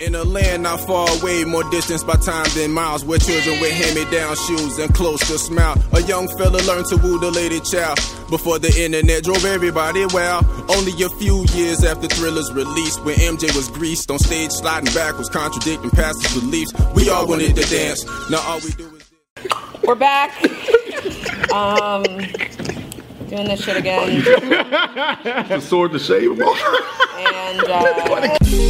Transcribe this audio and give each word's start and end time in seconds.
In 0.00 0.14
a 0.14 0.24
land 0.24 0.62
not 0.62 0.80
far 0.80 1.06
away, 1.20 1.44
more 1.44 1.62
distance 1.70 2.02
by 2.02 2.14
time 2.14 2.46
than 2.54 2.72
miles, 2.72 3.04
where 3.04 3.18
children 3.18 3.60
wear 3.60 3.70
hand-me-down 3.70 4.34
shoes 4.34 4.78
and 4.78 4.94
close 4.94 5.20
to 5.28 5.38
smile. 5.38 5.76
A 5.92 6.00
young 6.04 6.26
fella 6.38 6.56
learned 6.66 6.86
to 6.86 6.96
woo 6.96 7.18
the 7.18 7.30
lady 7.30 7.60
child 7.60 7.98
before 8.30 8.58
the 8.58 8.72
internet 8.82 9.24
drove 9.24 9.44
everybody 9.44 10.06
wild. 10.06 10.46
Only 10.70 10.92
a 11.02 11.10
few 11.10 11.44
years 11.52 11.84
after 11.84 12.08
Thriller's 12.08 12.50
release, 12.50 12.98
when 13.00 13.16
MJ 13.16 13.54
was 13.54 13.68
greased 13.68 14.10
on 14.10 14.18
stage, 14.18 14.52
sliding 14.52 14.90
backwards, 14.94 15.28
contradicting 15.28 15.90
pastors' 15.90 16.32
beliefs. 16.32 16.72
We 16.94 17.10
all 17.10 17.26
wanted 17.26 17.54
to 17.56 17.62
dance. 17.68 18.02
Now 18.30 18.40
all 18.40 18.60
we 18.60 18.70
do 18.70 18.96
is. 18.96 19.50
We're 19.84 19.96
back. 19.96 20.32
Um, 21.50 22.04
doing 23.26 23.48
this 23.48 23.64
shit 23.64 23.76
again. 23.76 24.22
the 25.48 25.60
sword 25.60 25.90
to 25.90 25.98
shave 25.98 26.36
them 26.36 26.46
off. 26.46 27.00
And 27.16 27.64
uh, 27.64 28.38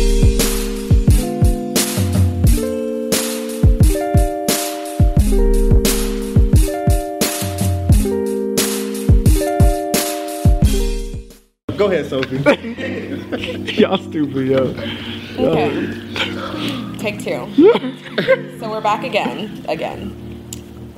Go 11.81 11.91
ahead, 11.91 12.11
Sophie. 12.11 12.37
Y'all 13.81 13.97
stupid, 13.97 14.49
yo. 14.49 14.65
okay, 15.39 16.99
take 16.99 17.25
two. 17.25 17.49
so 18.61 18.69
we're 18.69 18.83
back 18.83 19.03
again, 19.03 19.65
again, 19.67 20.15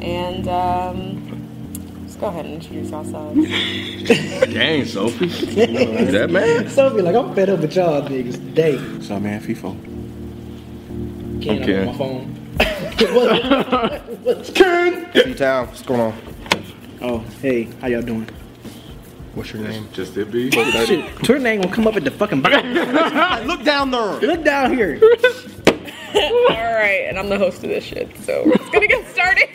and 0.01 0.49
um, 0.49 2.01
let's 2.03 2.17
go 2.17 2.27
ahead 2.27 2.47
and 2.47 2.55
introduce 2.55 2.93
ourselves. 2.93 3.37
Dang, 4.53 4.85
Sophie. 4.85 5.27
You 5.27 6.11
that 6.11 6.31
man? 6.33 6.69
Sophie, 6.69 7.01
like 7.03 7.15
I'm 7.15 7.33
fed 7.33 7.51
up 7.51 7.61
with 7.61 7.77
y'all 7.77 8.03
niggas 8.03 8.33
today. 8.33 8.77
What's 8.77 9.09
up, 9.09 9.23
man? 9.23 9.41
FIFO. 9.41 9.77
Can't 11.45 11.63
Okay. 11.63 11.79
on 11.79 11.87
my 11.87 11.93
phone. 11.97 12.35
What- 13.15 14.03
what's 14.25 14.51
Ken? 14.51 15.37
Town, 15.37 15.69
what's 15.69 15.83
going 15.83 16.01
on? 16.01 16.15
Oh, 17.01 17.19
hey, 17.41 17.69
how 17.81 17.87
y'all 17.87 18.03
doing? 18.03 18.27
What's 19.35 19.53
your 19.53 19.63
name? 19.63 19.89
Just 19.93 20.17
it 20.17 20.31
be. 20.31 20.51
Shit, 20.87 21.05
Twitter 21.17 21.39
name 21.39 21.63
gonna 21.63 21.75
come 21.75 21.87
up 21.87 21.97
at 21.97 22.05
the 22.05 22.11
fucking 22.11 22.43
bottom. 22.43 22.73
Look 23.47 23.65
down 23.65 23.91
there. 23.91 24.21
Look 24.21 24.45
down 24.45 24.73
here. 24.75 25.01
All 26.15 26.75
right, 26.75 27.07
and 27.09 27.19
I'm 27.19 27.31
the 27.31 27.39
host 27.39 27.65
of 27.65 27.71
this 27.71 27.85
shit, 27.85 28.15
so 28.19 28.43
we're 28.45 28.71
gonna 28.71 28.87
get 28.87 29.09
started. 29.09 29.49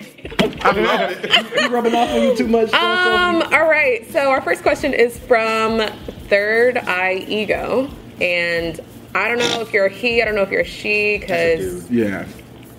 You 1.62 1.70
rubbing 1.70 1.94
off 1.94 2.10
on 2.10 2.22
you 2.24 2.36
too 2.36 2.48
much. 2.48 2.74
Um, 2.74 3.44
all 3.54 3.70
right, 3.70 4.10
so 4.12 4.32
our 4.32 4.42
first 4.42 4.64
question 4.64 4.92
is 4.92 5.20
from 5.20 5.88
Third 6.30 6.78
Eye 6.78 7.26
Ego, 7.28 7.88
and 8.20 8.80
I 9.14 9.28
don't 9.28 9.38
know 9.38 9.62
if 9.62 9.72
you're 9.72 9.86
a 9.86 9.90
he, 9.92 10.20
I 10.22 10.26
don't 10.26 10.34
know 10.34 10.42
if 10.42 10.50
you're 10.50 10.62
a 10.62 10.66
she, 10.66 11.20
because 11.20 11.90
Yeah. 11.92 12.26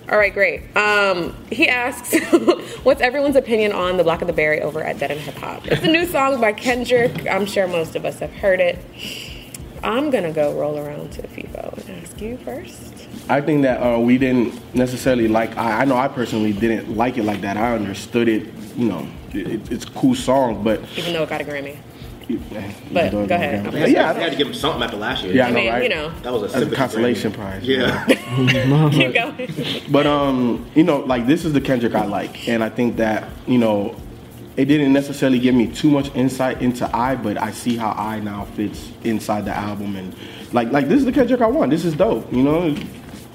All 0.09 0.17
right, 0.17 0.33
great. 0.33 0.75
Um, 0.75 1.35
he 1.51 1.67
asks, 1.67 2.17
"What's 2.83 2.99
everyone's 2.99 3.35
opinion 3.35 3.73
on 3.73 3.97
the 3.97 4.03
Blacker 4.03 4.25
the 4.25 4.33
Berry 4.33 4.59
over 4.59 4.81
at 4.81 4.97
Dead 4.97 5.11
End 5.11 5.19
Hip 5.19 5.35
Hop?" 5.35 5.67
It's 5.67 5.83
a 5.83 5.87
new 5.87 6.07
song 6.07 6.41
by 6.41 6.51
Kendrick. 6.51 7.27
I'm 7.29 7.45
sure 7.45 7.67
most 7.67 7.95
of 7.95 8.05
us 8.05 8.17
have 8.19 8.33
heard 8.33 8.59
it. 8.59 8.79
I'm 9.83 10.09
gonna 10.09 10.31
go 10.31 10.59
roll 10.59 10.79
around 10.79 11.11
to 11.13 11.21
FIFO 11.21 11.87
and 11.87 12.03
ask 12.03 12.19
you 12.19 12.37
first. 12.37 13.07
I 13.29 13.39
think 13.41 13.61
that 13.61 13.81
uh, 13.81 13.99
we 13.99 14.17
didn't 14.17 14.73
necessarily 14.73 15.27
like. 15.27 15.55
I, 15.57 15.81
I 15.81 15.85
know 15.85 15.95
I 15.97 16.07
personally 16.07 16.53
didn't 16.53 16.97
like 16.97 17.19
it 17.19 17.23
like 17.23 17.41
that. 17.41 17.55
I 17.55 17.75
understood 17.75 18.27
it. 18.27 18.47
You 18.75 18.85
know, 18.85 19.07
it, 19.31 19.71
it's 19.71 19.85
a 19.85 19.91
cool 19.91 20.15
song, 20.15 20.63
but 20.63 20.81
Even 20.97 21.13
though 21.13 21.23
it 21.23 21.29
got 21.29 21.41
a 21.41 21.43
Grammy. 21.43 21.77
But 22.91 23.11
go 23.11 23.23
ahead. 23.23 23.73
Yeah, 23.73 23.85
Yeah, 23.87 24.13
they 24.13 24.21
had 24.21 24.31
to 24.31 24.37
give 24.37 24.47
him 24.47 24.53
something 24.53 24.83
after 24.83 24.97
last 24.97 25.23
year. 25.23 25.33
yeah, 25.33 25.45
I 25.45 25.47
I 25.47 25.51
know, 25.51 25.59
mean, 25.59 25.69
right? 25.69 25.83
you 25.83 25.89
know, 25.89 26.09
that 26.21 26.31
was 26.33 26.53
a, 26.55 26.67
a 26.67 26.71
consolation 26.75 27.31
Grammy. 27.31 27.35
prize. 27.35 27.63
Yeah, 27.67 28.05
keep 28.91 29.13
going. 29.13 29.81
But 29.91 30.05
um, 30.07 30.65
you 30.75 30.83
know, 30.83 30.99
like 30.99 31.25
this 31.27 31.45
is 31.45 31.53
the 31.53 31.61
Kendrick 31.61 31.95
I 31.95 32.05
like, 32.05 32.47
and 32.47 32.63
I 32.63 32.69
think 32.69 32.97
that 32.97 33.29
you 33.47 33.57
know, 33.57 33.95
it 34.57 34.65
didn't 34.65 34.93
necessarily 34.93 35.39
give 35.39 35.55
me 35.55 35.67
too 35.67 35.89
much 35.89 36.13
insight 36.15 36.61
into 36.61 36.89
I, 36.95 37.15
but 37.15 37.37
I 37.41 37.51
see 37.51 37.75
how 37.77 37.91
I 37.91 38.19
now 38.19 38.45
fits 38.55 38.91
inside 39.03 39.45
the 39.45 39.55
album, 39.55 39.95
and 39.95 40.13
like 40.53 40.71
like 40.71 40.87
this 40.87 40.99
is 40.99 41.05
the 41.05 41.11
Kendrick 41.11 41.41
I 41.41 41.47
want. 41.47 41.71
This 41.71 41.85
is 41.85 41.93
dope. 41.95 42.31
You 42.31 42.43
know, 42.43 42.75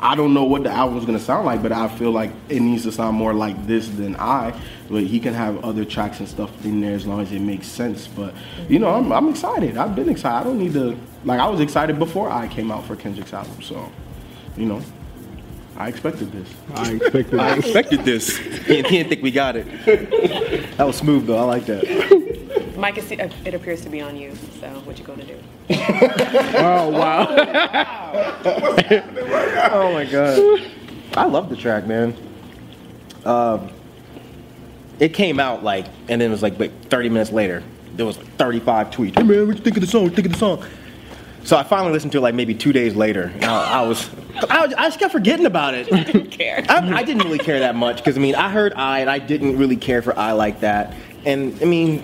I 0.05 0.15
don't 0.15 0.35
know 0.35 0.45
what 0.45 0.65
the 0.65 0.71
album's 0.71 1.07
gonna 1.07 1.19
sound 1.19 1.47
like, 1.47 1.63
but 1.63 1.73
I 1.73 1.89
feel 1.89 2.11
like 2.11 2.31
it 2.51 2.61
needs 2.61 2.83
to 2.83 2.93
sound 2.93 3.17
more 3.17 3.33
like 3.33 3.67
this 3.67 3.89
than 3.89 4.15
I. 4.17 4.55
But 4.91 5.05
he 5.05 5.19
can 5.19 5.33
have 5.33 5.65
other 5.65 5.87
tracks 5.87 6.21
and 6.21 6.29
stuff 6.29 6.51
in 6.63 6.83
there 6.83 6.95
as 6.95 7.07
long 7.07 7.21
as 7.23 7.33
it 7.33 7.41
makes 7.41 7.67
sense. 7.67 8.07
But 8.07 8.35
you 8.69 8.79
know, 8.79 8.91
I'm, 8.91 9.11
I'm 9.13 9.31
excited. 9.31 9.79
I've 9.79 9.97
been 9.97 10.11
excited. 10.11 10.37
I 10.37 10.45
don't 10.45 10.59
need 10.59 10.75
to 10.75 10.95
like 11.25 11.41
I 11.41 11.49
was 11.49 11.61
excited 11.61 11.99
before 11.99 12.29
I 12.29 12.49
came 12.49 12.71
out 12.71 12.85
for 12.85 12.97
Kendrick's 12.97 13.33
album. 13.33 13.63
So, 13.63 13.91
you 14.59 14.67
know, 14.67 14.83
I 15.79 15.89
expected 15.89 16.33
this. 16.33 16.49
I 16.75 16.93
expected. 16.93 17.41
I 17.41 17.57
expected 17.57 18.05
this. 18.05 18.37
He 18.37 18.83
didn't 18.83 19.09
think 19.09 19.23
we 19.23 19.31
got 19.31 19.57
it. 19.57 19.67
That 20.77 20.87
was 20.87 20.97
smooth 20.97 21.27
though. 21.27 21.39
I 21.39 21.45
like 21.45 21.65
that. 21.67 22.24
Mike, 22.77 22.99
it, 22.99 23.11
it 23.47 23.55
appears 23.55 23.81
to 23.83 23.89
be 23.89 24.01
on 24.01 24.17
you. 24.17 24.35
So, 24.61 24.69
what 24.85 24.99
you 24.99 25.05
gonna 25.05 25.25
do? 25.25 25.39
Oh 26.57 26.91
wow. 26.91 27.27
Oh 29.73 29.93
my 29.93 30.05
god. 30.05 30.63
I 31.17 31.25
love 31.27 31.49
the 31.49 31.57
track, 31.57 31.87
man. 31.87 32.15
Um, 33.25 33.71
it 35.01 35.15
came 35.15 35.41
out 35.41 35.63
like, 35.65 35.87
and 36.09 36.21
then 36.21 36.29
it 36.29 36.31
was 36.31 36.43
like, 36.43 36.59
like 36.59 36.89
30 36.89 37.09
minutes 37.09 37.33
later, 37.33 37.63
there 37.97 38.05
was 38.07 38.19
like 38.19 38.27
35 38.37 38.91
tweets. 38.91 39.17
Hey 39.19 39.23
man, 39.25 39.47
what 39.47 39.57
you 39.57 39.63
think 39.63 39.77
of 39.77 39.81
the 39.81 39.87
song? 39.87 40.03
What 40.05 40.11
you 40.11 40.17
think 40.17 40.27
of 40.27 40.33
the 40.33 40.39
song? 40.39 40.65
So 41.45 41.57
I 41.57 41.63
finally 41.63 41.93
listened 41.93 42.13
to 42.13 42.19
it 42.19 42.23
like 42.23 42.35
maybe 42.35 42.55
two 42.55 42.73
days 42.73 42.95
later. 42.97 43.31
And 43.35 43.45
I, 43.45 43.81
I 43.83 43.87
was, 43.87 44.09
I, 44.49 44.65
was- 44.67 44.75
I 44.75 44.85
just 44.87 44.99
kept 44.99 45.13
forgetting 45.13 45.47
about 45.47 45.75
it. 45.75 45.93
I 45.93 46.03
didn't 46.05 46.31
care. 46.31 46.65
I, 46.69 46.99
I 46.99 47.03
didn't 47.03 47.23
really 47.25 47.39
care 47.39 47.59
that 47.61 47.75
much 47.75 47.99
because 47.99 48.17
I 48.17 48.21
mean 48.21 48.35
I 48.35 48.49
heard 48.51 48.73
I 48.75 49.01
and 49.01 49.11
I 49.11 49.19
didn't 49.19 49.57
really 49.59 49.77
care 49.77 50.03
for 50.03 50.19
I 50.19 50.33
like 50.33 50.61
that, 50.61 50.95
and 51.27 51.57
I 51.63 51.65
mean 51.67 52.03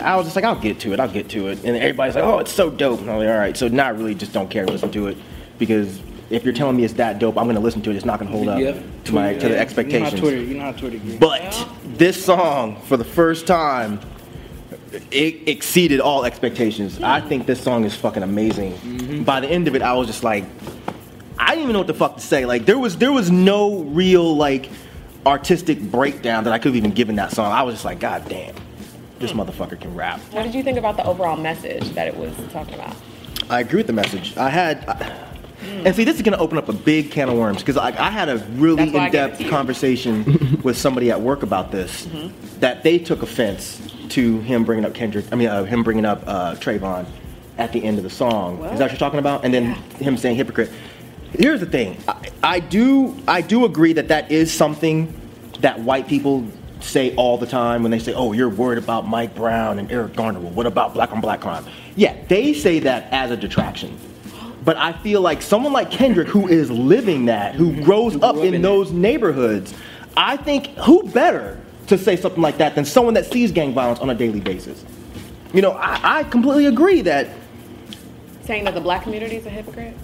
I 0.00 0.16
was 0.16 0.26
just 0.26 0.36
like 0.36 0.44
I'll 0.44 0.58
get 0.60 0.80
to 0.80 0.92
it, 0.92 1.00
I'll 1.00 1.08
get 1.08 1.28
to 1.30 1.48
it, 1.48 1.64
and 1.64 1.76
everybody's 1.76 2.14
like 2.14 2.24
oh 2.24 2.38
it's 2.38 2.52
so 2.52 2.70
dope, 2.70 3.00
and 3.00 3.10
I'm 3.10 3.18
like 3.18 3.28
all 3.28 3.38
right, 3.38 3.56
so 3.56 3.68
not 3.68 3.96
really 3.96 4.14
just 4.14 4.32
don't 4.32 4.48
care 4.50 4.66
listen 4.66 4.90
to 4.92 5.08
it 5.08 5.16
because 5.58 6.00
if 6.30 6.44
you're 6.44 6.54
telling 6.54 6.76
me 6.76 6.84
it's 6.84 6.94
that 6.94 7.18
dope, 7.18 7.36
I'm 7.36 7.46
gonna 7.46 7.60
listen 7.60 7.82
to 7.82 7.90
it. 7.90 7.96
It's 7.96 8.04
not 8.04 8.18
gonna 8.20 8.30
hold 8.30 8.48
up 8.48 8.60
Yeah. 8.60 8.80
to 9.04 9.12
my 9.14 9.34
to 9.34 9.40
the 9.40 9.48
You 9.48 9.54
know 9.54 9.60
expectations. 9.60 10.20
Twitter, 10.20 10.36
you 10.40 10.54
know 10.54 10.64
how 10.64 10.72
Twitter 10.72 10.98
gets. 10.98 11.16
But 11.16 11.68
this 11.96 12.24
song, 12.24 12.80
for 12.82 12.96
the 12.96 13.04
first 13.04 13.46
time, 13.46 13.98
it 15.10 15.48
exceeded 15.48 16.00
all 16.00 16.24
expectations. 16.24 17.00
I 17.02 17.20
think 17.20 17.46
this 17.46 17.60
song 17.60 17.84
is 17.84 17.94
fucking 17.96 18.22
amazing. 18.22 18.74
Mm-hmm. 18.74 19.22
By 19.24 19.40
the 19.40 19.48
end 19.48 19.66
of 19.68 19.74
it, 19.74 19.82
I 19.82 19.92
was 19.94 20.06
just 20.06 20.22
like, 20.24 20.44
I 21.38 21.50
didn't 21.50 21.64
even 21.64 21.72
know 21.72 21.80
what 21.80 21.86
the 21.88 21.94
fuck 21.94 22.14
to 22.16 22.20
say. 22.22 22.46
Like 22.46 22.64
there 22.64 22.78
was 22.78 22.96
there 22.96 23.12
was 23.12 23.30
no 23.30 23.80
real 23.80 24.36
like 24.36 24.68
artistic 25.26 25.80
breakdown 25.80 26.44
that 26.44 26.52
I 26.52 26.58
could 26.58 26.68
have 26.68 26.76
even 26.76 26.92
given 26.92 27.16
that 27.16 27.32
song. 27.32 27.52
I 27.52 27.62
was 27.64 27.74
just 27.74 27.84
like, 27.84 27.98
God 27.98 28.28
damn, 28.28 28.54
this 29.20 29.32
motherfucker 29.32 29.78
can 29.78 29.94
rap. 29.94 30.18
What 30.32 30.42
did 30.42 30.54
you 30.54 30.62
think 30.62 30.78
about 30.78 30.96
the 30.96 31.04
overall 31.04 31.36
message 31.36 31.90
that 31.90 32.08
it 32.08 32.16
was 32.16 32.34
talking 32.52 32.74
about? 32.74 32.96
I 33.48 33.60
agree 33.60 33.76
with 33.78 33.86
the 33.86 33.92
message. 33.92 34.36
I 34.36 34.48
had, 34.48 34.84
and 35.84 35.94
see, 35.94 36.04
this 36.04 36.16
is 36.16 36.22
going 36.22 36.36
to 36.36 36.42
open 36.42 36.56
up 36.56 36.68
a 36.68 36.72
big 36.72 37.10
can 37.10 37.28
of 37.28 37.36
worms 37.36 37.58
because 37.58 37.76
I, 37.76 37.88
I 37.88 38.10
had 38.10 38.28
a 38.28 38.38
really 38.52 38.76
That's 38.76 38.92
why 38.92 39.06
I 39.06 39.10
gave 39.10 39.20
it 39.20 39.30
in-depth 39.32 39.50
conversation 39.50 40.60
with 40.64 40.76
somebody 40.76 41.10
at 41.10 41.20
work 41.20 41.42
about 41.42 41.70
this. 41.70 42.08
That 42.60 42.82
they 42.82 42.98
took 42.98 43.22
offense 43.22 43.80
to 44.10 44.40
him 44.40 44.64
bringing 44.64 44.84
up 44.84 44.94
Kendrick. 44.94 45.26
I 45.30 45.36
mean, 45.36 45.48
uh, 45.48 45.64
him 45.64 45.82
bringing 45.82 46.06
up 46.06 46.22
uh, 46.26 46.54
Trayvon 46.54 47.06
at 47.58 47.72
the 47.72 47.84
end 47.84 47.98
of 47.98 48.04
the 48.04 48.10
song. 48.10 48.64
Is 48.64 48.78
that 48.78 48.86
what 48.86 48.90
you're 48.90 48.98
talking 48.98 49.18
about? 49.18 49.44
And 49.44 49.52
then 49.52 49.74
him 50.00 50.16
saying 50.16 50.36
hypocrite. 50.36 50.70
Here's 51.32 51.60
the 51.60 51.66
thing. 51.66 51.96
I, 52.08 52.30
I 52.42 52.60
do 52.60 53.16
I 53.28 53.40
do 53.40 53.64
agree 53.64 53.92
that 53.92 54.08
that 54.08 54.32
is 54.32 54.52
something 54.52 55.14
that 55.60 55.78
white 55.80 56.08
people 56.08 56.44
say 56.80 57.14
all 57.16 57.38
the 57.38 57.46
time 57.46 57.82
when 57.82 57.90
they 57.90 57.98
say, 57.98 58.12
"Oh, 58.12 58.32
you're 58.32 58.48
worried 58.48 58.78
about 58.78 59.06
Mike 59.06 59.34
Brown 59.34 59.78
and 59.78 59.90
Eric 59.90 60.14
Garner. 60.14 60.40
Well, 60.40 60.52
what 60.52 60.66
about 60.66 60.94
black 60.94 61.12
on 61.12 61.20
black 61.20 61.40
crime?" 61.40 61.64
Yeah, 61.96 62.16
they 62.28 62.52
say 62.52 62.78
that 62.80 63.12
as 63.12 63.30
a 63.30 63.36
detraction. 63.36 63.96
But 64.64 64.76
I 64.76 64.92
feel 64.92 65.20
like 65.20 65.40
someone 65.40 65.72
like 65.72 65.90
Kendrick, 65.90 66.28
who 66.28 66.46
is 66.46 66.70
living 66.70 67.26
that, 67.26 67.54
who 67.54 67.82
grows 67.82 68.20
up 68.22 68.36
in 68.36 68.60
those 68.60 68.92
neighborhoods, 68.92 69.74
I 70.16 70.36
think 70.36 70.66
who 70.78 71.02
better 71.04 71.58
to 71.86 71.96
say 71.96 72.16
something 72.16 72.42
like 72.42 72.58
that 72.58 72.74
than 72.74 72.84
someone 72.84 73.14
that 73.14 73.26
sees 73.26 73.52
gang 73.52 73.72
violence 73.72 74.00
on 74.00 74.10
a 74.10 74.14
daily 74.14 74.40
basis? 74.40 74.84
You 75.52 75.62
know, 75.62 75.72
I, 75.72 76.20
I 76.20 76.24
completely 76.24 76.66
agree 76.66 77.00
that 77.02 77.28
Saying 78.44 78.64
that 78.64 78.74
the 78.74 78.80
black 78.80 79.02
community 79.04 79.36
is 79.36 79.46
a 79.46 79.50
hypocrite. 79.50 79.94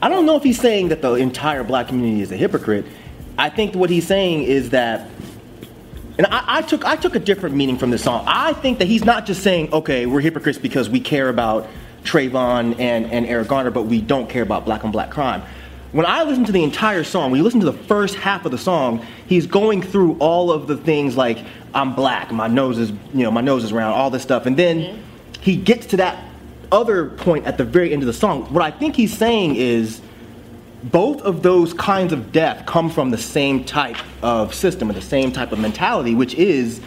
I 0.00 0.08
don't 0.08 0.26
know 0.26 0.36
if 0.36 0.42
he's 0.42 0.60
saying 0.60 0.88
that 0.88 1.02
the 1.02 1.14
entire 1.14 1.64
black 1.64 1.88
community 1.88 2.22
is 2.22 2.30
a 2.30 2.36
hypocrite. 2.36 2.84
I 3.38 3.50
think 3.50 3.74
what 3.74 3.90
he's 3.90 4.06
saying 4.06 4.44
is 4.44 4.70
that, 4.70 5.10
and 6.18 6.26
I, 6.28 6.58
I 6.58 6.62
took 6.62 6.84
I 6.84 6.96
took 6.96 7.14
a 7.14 7.18
different 7.18 7.54
meaning 7.54 7.76
from 7.78 7.90
this 7.90 8.02
song. 8.02 8.24
I 8.26 8.52
think 8.54 8.78
that 8.78 8.88
he's 8.88 9.04
not 9.04 9.26
just 9.26 9.42
saying, 9.42 9.72
okay, 9.72 10.06
we're 10.06 10.20
hypocrites 10.20 10.58
because 10.58 10.88
we 10.88 11.00
care 11.00 11.28
about 11.28 11.68
Trayvon 12.04 12.78
and, 12.78 13.06
and 13.06 13.26
Eric 13.26 13.48
Garner, 13.48 13.70
but 13.70 13.82
we 13.82 14.00
don't 14.00 14.28
care 14.28 14.42
about 14.42 14.64
black 14.64 14.84
on 14.84 14.90
black 14.90 15.10
crime. 15.10 15.42
When 15.92 16.06
I 16.06 16.24
listen 16.24 16.44
to 16.44 16.52
the 16.52 16.62
entire 16.62 17.04
song, 17.04 17.30
when 17.30 17.38
you 17.38 17.44
listen 17.44 17.60
to 17.60 17.66
the 17.66 17.78
first 17.84 18.16
half 18.16 18.44
of 18.44 18.52
the 18.52 18.58
song, 18.58 19.04
he's 19.26 19.46
going 19.46 19.82
through 19.82 20.16
all 20.18 20.50
of 20.50 20.66
the 20.66 20.76
things 20.76 21.16
like 21.16 21.38
I'm 21.74 21.94
black, 21.94 22.32
my 22.32 22.48
nose 22.48 22.78
is 22.78 22.90
you 22.90 23.22
know 23.22 23.30
my 23.30 23.42
nose 23.42 23.64
is 23.64 23.72
round, 23.72 23.94
all 23.94 24.10
this 24.10 24.22
stuff, 24.22 24.46
and 24.46 24.56
then 24.56 25.02
he 25.40 25.56
gets 25.56 25.86
to 25.86 25.98
that 25.98 26.24
other 26.72 27.10
point 27.10 27.46
at 27.46 27.58
the 27.58 27.64
very 27.64 27.92
end 27.92 28.02
of 28.02 28.06
the 28.06 28.12
song. 28.12 28.42
What 28.52 28.62
I 28.62 28.70
think 28.70 28.96
he's 28.96 29.16
saying 29.16 29.56
is 29.56 30.00
both 30.84 31.22
of 31.22 31.42
those 31.42 31.72
kinds 31.74 32.12
of 32.12 32.32
death 32.32 32.66
come 32.66 32.90
from 32.90 33.10
the 33.10 33.18
same 33.18 33.64
type 33.64 33.96
of 34.22 34.54
system 34.54 34.88
and 34.90 34.96
the 34.96 35.02
same 35.02 35.32
type 35.32 35.52
of 35.52 35.58
mentality, 35.58 36.14
which 36.14 36.34
is 36.34 36.80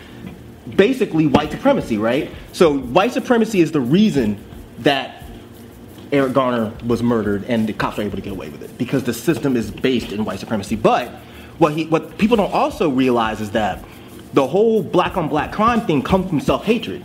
basically 0.75 1.27
white 1.27 1.51
supremacy, 1.51 1.97
right? 1.97 2.31
So 2.53 2.77
white 2.77 3.11
supremacy 3.11 3.61
is 3.61 3.71
the 3.71 3.81
reason 3.81 4.43
that 4.79 5.23
Eric 6.11 6.33
Garner 6.33 6.73
was 6.85 7.03
murdered 7.03 7.43
and 7.45 7.67
the 7.67 7.73
cops 7.73 7.99
are 7.99 8.03
able 8.03 8.15
to 8.15 8.21
get 8.21 8.31
away 8.31 8.49
with 8.49 8.63
it 8.63 8.77
because 8.77 9.03
the 9.03 9.13
system 9.13 9.55
is 9.55 9.69
based 9.69 10.11
in 10.11 10.25
white 10.25 10.39
supremacy. 10.39 10.75
But 10.75 11.09
what 11.57 11.73
he 11.73 11.85
what 11.85 12.17
people 12.17 12.37
don't 12.37 12.53
also 12.53 12.89
realize 12.89 13.41
is 13.41 13.51
that 13.51 13.83
the 14.33 14.45
whole 14.45 14.81
black 14.81 15.17
on 15.17 15.27
black 15.27 15.51
crime 15.51 15.81
thing 15.81 16.01
comes 16.01 16.29
from 16.29 16.39
self-hatred. 16.39 17.03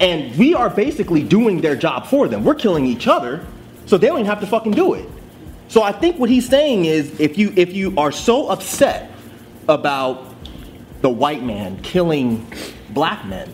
And 0.00 0.36
we 0.36 0.54
are 0.54 0.68
basically 0.68 1.22
doing 1.22 1.60
their 1.60 1.76
job 1.76 2.06
for 2.06 2.26
them. 2.26 2.42
We're 2.44 2.56
killing 2.56 2.84
each 2.84 3.06
other, 3.06 3.46
so 3.86 3.96
they 3.96 4.08
don't 4.08 4.18
even 4.18 4.26
have 4.26 4.40
to 4.40 4.46
fucking 4.46 4.72
do 4.72 4.94
it. 4.94 5.08
So 5.68 5.82
I 5.82 5.92
think 5.92 6.18
what 6.18 6.30
he's 6.30 6.48
saying 6.48 6.84
is 6.84 7.18
if 7.20 7.38
you 7.38 7.52
if 7.56 7.72
you 7.72 7.94
are 7.96 8.12
so 8.12 8.48
upset 8.48 9.10
about 9.68 10.34
the 11.00 11.10
white 11.10 11.42
man 11.42 11.80
killing 11.82 12.46
black 12.90 13.24
men, 13.26 13.52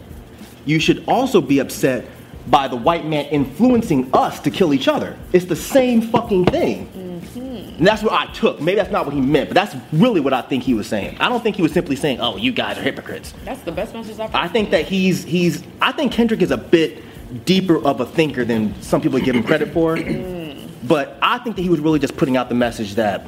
you 0.64 0.78
should 0.78 1.04
also 1.08 1.40
be 1.40 1.58
upset 1.58 2.04
by 2.46 2.68
the 2.68 2.76
white 2.76 3.06
man 3.06 3.26
influencing 3.26 4.10
us 4.12 4.40
to 4.40 4.50
kill 4.50 4.74
each 4.74 4.88
other. 4.88 5.16
It's 5.32 5.44
the 5.44 5.56
same 5.56 6.02
fucking 6.02 6.46
thing. 6.46 6.86
Mm-hmm. 6.86 7.78
And 7.78 7.86
that's 7.86 8.02
what 8.02 8.12
I 8.12 8.26
took. 8.32 8.60
Maybe 8.60 8.76
that's 8.76 8.90
not 8.90 9.06
what 9.06 9.14
he 9.14 9.20
meant, 9.20 9.48
but 9.48 9.54
that's 9.54 9.74
really 9.92 10.20
what 10.20 10.32
I 10.32 10.42
think 10.42 10.64
he 10.64 10.74
was 10.74 10.86
saying. 10.86 11.16
I 11.18 11.28
don't 11.28 11.42
think 11.42 11.56
he 11.56 11.62
was 11.62 11.72
simply 11.72 11.96
saying, 11.96 12.20
"Oh, 12.20 12.36
you 12.36 12.52
guys 12.52 12.76
are 12.78 12.82
hypocrites." 12.82 13.32
That's 13.44 13.62
the 13.62 13.72
best 13.72 13.94
message 13.94 14.18
I've 14.18 14.30
heard. 14.30 14.40
I 14.40 14.48
think 14.48 14.70
that 14.70 14.86
he's 14.86 15.24
he's 15.24 15.62
I 15.80 15.92
think 15.92 16.12
Kendrick 16.12 16.42
is 16.42 16.50
a 16.50 16.56
bit 16.56 17.02
deeper 17.44 17.82
of 17.84 18.00
a 18.00 18.06
thinker 18.06 18.44
than 18.44 18.80
some 18.82 19.00
people 19.00 19.18
give 19.20 19.36
him 19.36 19.44
credit 19.44 19.72
for. 19.72 19.96
Mm. 19.96 20.39
But 20.82 21.18
I 21.20 21.38
think 21.38 21.56
that 21.56 21.62
he 21.62 21.68
was 21.68 21.80
really 21.80 21.98
just 21.98 22.16
putting 22.16 22.36
out 22.36 22.48
the 22.48 22.54
message 22.54 22.94
that 22.94 23.26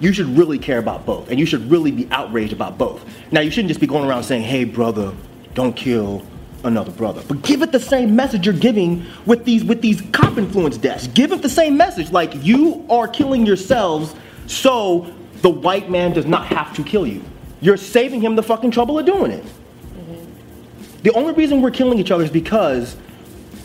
you 0.00 0.12
should 0.12 0.36
really 0.36 0.58
care 0.58 0.78
about 0.78 1.04
both 1.06 1.30
and 1.30 1.38
you 1.38 1.46
should 1.46 1.70
really 1.70 1.90
be 1.90 2.08
outraged 2.10 2.52
about 2.52 2.78
both. 2.78 3.04
Now 3.30 3.40
you 3.40 3.50
shouldn't 3.50 3.68
just 3.68 3.80
be 3.80 3.86
going 3.86 4.08
around 4.08 4.24
saying, 4.24 4.42
"Hey 4.42 4.64
brother, 4.64 5.12
don't 5.54 5.74
kill 5.74 6.22
another 6.64 6.90
brother." 6.90 7.22
But 7.26 7.42
give 7.42 7.62
it 7.62 7.72
the 7.72 7.80
same 7.80 8.16
message 8.16 8.46
you're 8.46 8.54
giving 8.54 9.04
with 9.26 9.44
these 9.44 9.64
with 9.64 9.82
these 9.82 10.02
cop 10.12 10.38
influence 10.38 10.78
deaths. 10.78 11.06
Give 11.08 11.32
it 11.32 11.42
the 11.42 11.48
same 11.48 11.76
message 11.76 12.12
like 12.12 12.32
you 12.44 12.84
are 12.90 13.08
killing 13.08 13.46
yourselves 13.46 14.14
so 14.46 15.12
the 15.42 15.50
white 15.50 15.90
man 15.90 16.12
does 16.12 16.26
not 16.26 16.46
have 16.46 16.74
to 16.76 16.82
kill 16.82 17.06
you. 17.06 17.22
You're 17.60 17.76
saving 17.76 18.20
him 18.20 18.36
the 18.36 18.42
fucking 18.42 18.70
trouble 18.70 18.98
of 18.98 19.06
doing 19.06 19.32
it. 19.32 19.44
Mm-hmm. 19.44 21.02
The 21.02 21.12
only 21.12 21.34
reason 21.34 21.60
we're 21.60 21.70
killing 21.70 21.98
each 21.98 22.10
other 22.10 22.24
is 22.24 22.30
because 22.30 22.96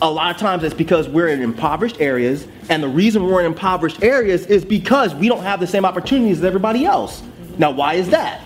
a 0.02 0.10
lot 0.10 0.30
of 0.34 0.36
times 0.40 0.62
it's 0.62 0.74
because 0.74 1.08
we're 1.08 1.28
in 1.28 1.40
impoverished 1.42 2.00
areas, 2.00 2.46
and 2.68 2.82
the 2.82 2.88
reason 2.88 3.24
we're 3.24 3.40
in 3.40 3.46
impoverished 3.46 4.02
areas 4.02 4.46
is 4.46 4.64
because 4.64 5.14
we 5.14 5.28
don't 5.28 5.42
have 5.42 5.60
the 5.60 5.66
same 5.66 5.84
opportunities 5.84 6.38
as 6.38 6.44
everybody 6.44 6.84
else. 6.84 7.22
Now, 7.58 7.70
why 7.70 7.94
is 7.94 8.08
that? 8.10 8.42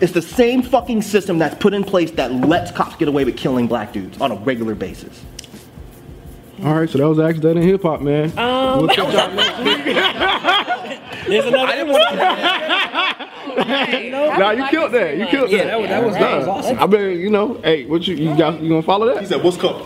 It's 0.00 0.12
the 0.12 0.22
same 0.22 0.62
fucking 0.62 1.02
system 1.02 1.38
that's 1.38 1.54
put 1.56 1.74
in 1.74 1.84
place 1.84 2.10
that 2.12 2.32
lets 2.32 2.70
cops 2.72 2.96
get 2.96 3.08
away 3.08 3.24
with 3.24 3.36
killing 3.36 3.66
black 3.66 3.92
dudes 3.92 4.20
on 4.20 4.32
a 4.32 4.36
regular 4.36 4.74
basis. 4.74 5.22
All 6.64 6.74
right, 6.74 6.88
so 6.90 6.98
that 6.98 7.08
was 7.08 7.18
actually 7.18 7.40
that 7.54 7.56
in 7.60 7.62
hip 7.66 7.82
hop, 7.82 8.02
man. 8.02 8.26
Um, 8.38 8.78
we'll 8.80 8.88
catch 8.88 8.98
y'all 9.14 9.32
next 9.34 9.58
week. 9.64 9.84
There's 11.26 11.46
another 11.46 11.84
Nah, 14.38 14.50
you 14.52 14.66
killed 14.68 14.92
that. 14.92 15.16
You 15.16 15.26
killed 15.26 15.50
Yeah, 15.50 15.64
that. 15.64 15.66
that 15.70 15.80
was- 15.80 15.88
that 15.88 16.04
was- 16.04 16.14
that 16.16 16.38
was 16.38 16.46
awesome. 16.48 16.78
I 16.78 16.86
mean, 16.86 17.18
you 17.20 17.30
know, 17.30 17.58
hey, 17.64 17.84
what 17.86 18.06
you 18.06 18.14
you 18.16 18.36
got? 18.36 18.60
You 18.60 18.68
gonna 18.68 18.82
follow 18.82 19.06
that? 19.06 19.20
He 19.20 19.26
said, 19.26 19.42
"What's 19.42 19.56
coming?" 19.56 19.82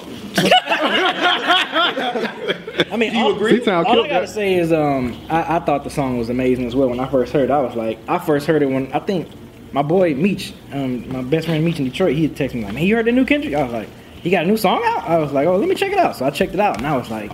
I 2.94 2.96
mean, 2.96 3.16
all, 3.16 3.38
C-Town 3.38 3.86
all 3.86 4.04
I 4.04 4.08
gotta 4.08 4.26
say 4.26 4.54
is, 4.54 4.72
um, 4.72 5.16
I, 5.28 5.56
I 5.56 5.60
thought 5.60 5.84
the 5.84 5.90
song 5.90 6.18
was 6.18 6.30
amazing 6.30 6.66
as 6.66 6.74
well. 6.74 6.88
When 6.88 7.00
I 7.00 7.08
first 7.08 7.32
heard, 7.32 7.50
it, 7.50 7.52
I 7.52 7.60
was 7.60 7.74
like, 7.74 7.98
I 8.08 8.18
first 8.18 8.46
heard 8.46 8.62
it 8.62 8.66
when 8.66 8.92
I 8.92 8.98
think 8.98 9.28
my 9.72 9.82
boy 9.82 10.14
Meech, 10.14 10.52
um, 10.72 11.08
my 11.10 11.22
best 11.22 11.46
friend 11.46 11.64
Meech 11.64 11.78
in 11.78 11.84
Detroit, 11.84 12.16
he 12.16 12.28
texted 12.28 12.54
me 12.54 12.64
like, 12.64 12.74
"Man, 12.74 12.84
you 12.84 12.96
heard 12.96 13.06
the 13.06 13.12
new 13.12 13.24
Kendrick?" 13.24 13.54
I 13.54 13.62
was 13.64 13.72
like, 13.72 13.88
"He 14.22 14.30
got 14.30 14.44
a 14.44 14.46
new 14.46 14.56
song 14.56 14.82
out?" 14.84 15.08
I 15.08 15.18
was 15.18 15.32
like, 15.32 15.46
"Oh, 15.46 15.56
let 15.56 15.68
me 15.68 15.74
check 15.74 15.92
it 15.92 15.98
out." 15.98 16.16
So 16.16 16.24
I 16.24 16.30
checked 16.30 16.54
it 16.54 16.60
out, 16.60 16.78
and 16.78 16.86
I 16.86 16.96
was 16.96 17.10
like, 17.10 17.32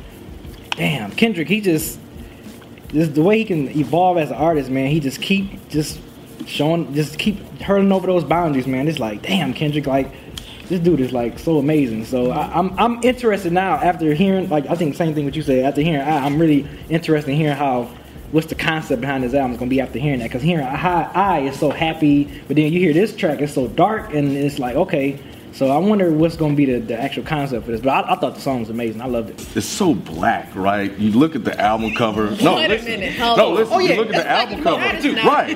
"Damn, 0.70 1.11
Kendrick, 1.12 1.49
he 1.49 1.61
just." 1.61 1.99
Just 2.93 3.14
the 3.14 3.23
way 3.23 3.38
he 3.38 3.44
can 3.44 3.69
evolve 3.79 4.19
as 4.19 4.31
an 4.32 4.37
artist, 4.37 4.69
man. 4.69 4.88
He 4.91 4.99
just 4.99 5.23
keep 5.23 5.69
just 5.69 6.00
showing, 6.46 6.93
just 6.93 7.20
keep 7.20 7.38
hurling 7.61 7.93
over 7.93 8.08
those 8.08 8.25
boundaries, 8.25 8.67
man. 8.67 8.88
It's 8.88 8.99
like, 8.99 9.23
damn, 9.23 9.55
Kendrick, 9.55 9.87
like 9.87 10.11
this 10.70 10.81
dude 10.81 11.00
is 11.00 11.12
like 11.12 11.38
so 11.38 11.58
amazing. 11.58 12.05
So 12.06 12.31
I, 12.31 12.46
I'm 12.56 12.78
I'm 12.78 13.02
interested 13.02 13.52
now 13.52 13.75
after 13.75 14.14
hearing 14.14 14.49
like 14.49 14.67
I 14.70 14.76
think 14.76 14.93
the 14.93 14.96
same 14.96 15.14
thing 15.14 15.25
what 15.25 15.34
you 15.34 15.43
said 15.43 15.64
after 15.64 15.82
hearing 15.82 16.00
I, 16.00 16.25
I'm 16.25 16.38
really 16.38 16.67
interested 16.88 17.32
in 17.32 17.37
hearing 17.37 17.56
how 17.56 17.90
what's 18.31 18.46
the 18.46 18.55
concept 18.55 19.00
behind 19.00 19.24
this 19.24 19.34
album 19.34 19.56
gonna 19.56 19.69
be 19.69 19.81
after 19.81 19.98
hearing 19.98 20.20
that 20.20 20.27
because 20.27 20.43
hearing 20.43 20.65
I, 20.65 21.10
I 21.12 21.41
is 21.41 21.58
so 21.58 21.70
happy, 21.70 22.24
but 22.46 22.55
then 22.55 22.72
you 22.72 22.79
hear 22.79 22.93
this 22.93 23.15
track 23.15 23.41
it's 23.41 23.53
so 23.53 23.67
dark 23.67 24.15
and 24.15 24.36
it's 24.36 24.58
like 24.58 24.77
okay. 24.77 25.20
So 25.53 25.69
I 25.69 25.79
wonder 25.79 26.11
what's 26.11 26.37
gonna 26.37 26.55
be 26.55 26.65
the, 26.65 26.79
the 26.81 27.01
actual 27.01 27.25
concept 27.25 27.65
for 27.67 27.73
this. 27.73 27.81
But 27.81 27.91
I, 27.91 28.13
I 28.13 28.17
thought 28.17 28.35
the 28.35 28.41
song 28.41 28.61
was 28.61 28.71
amazing. 28.71 29.01
I 29.01 29.07
loved 29.07 29.31
it. 29.31 29.57
It's 29.57 29.67
so 29.67 29.95
black, 29.95 30.55
right? 30.55 30.97
You 30.99 31.11
look 31.13 31.35
at 31.35 31.45
the 31.45 31.59
album 31.61 31.95
cover. 31.95 32.31
No, 32.43 32.57
Wait 32.57 32.71
a 32.71 32.83
minute, 32.83 33.15
hold 33.17 33.39
oh, 33.39 33.43
no, 33.51 33.55
listen. 33.55 33.75
Oh, 33.75 33.79
you 33.79 33.89
yeah, 33.91 33.97
look 33.97 34.15
at 34.15 34.25
the 34.25 34.31
album 34.31 34.63
cover. 34.63 34.81
that 34.81 35.05
is 35.05 35.15
not- 35.15 35.25
right. 35.25 35.51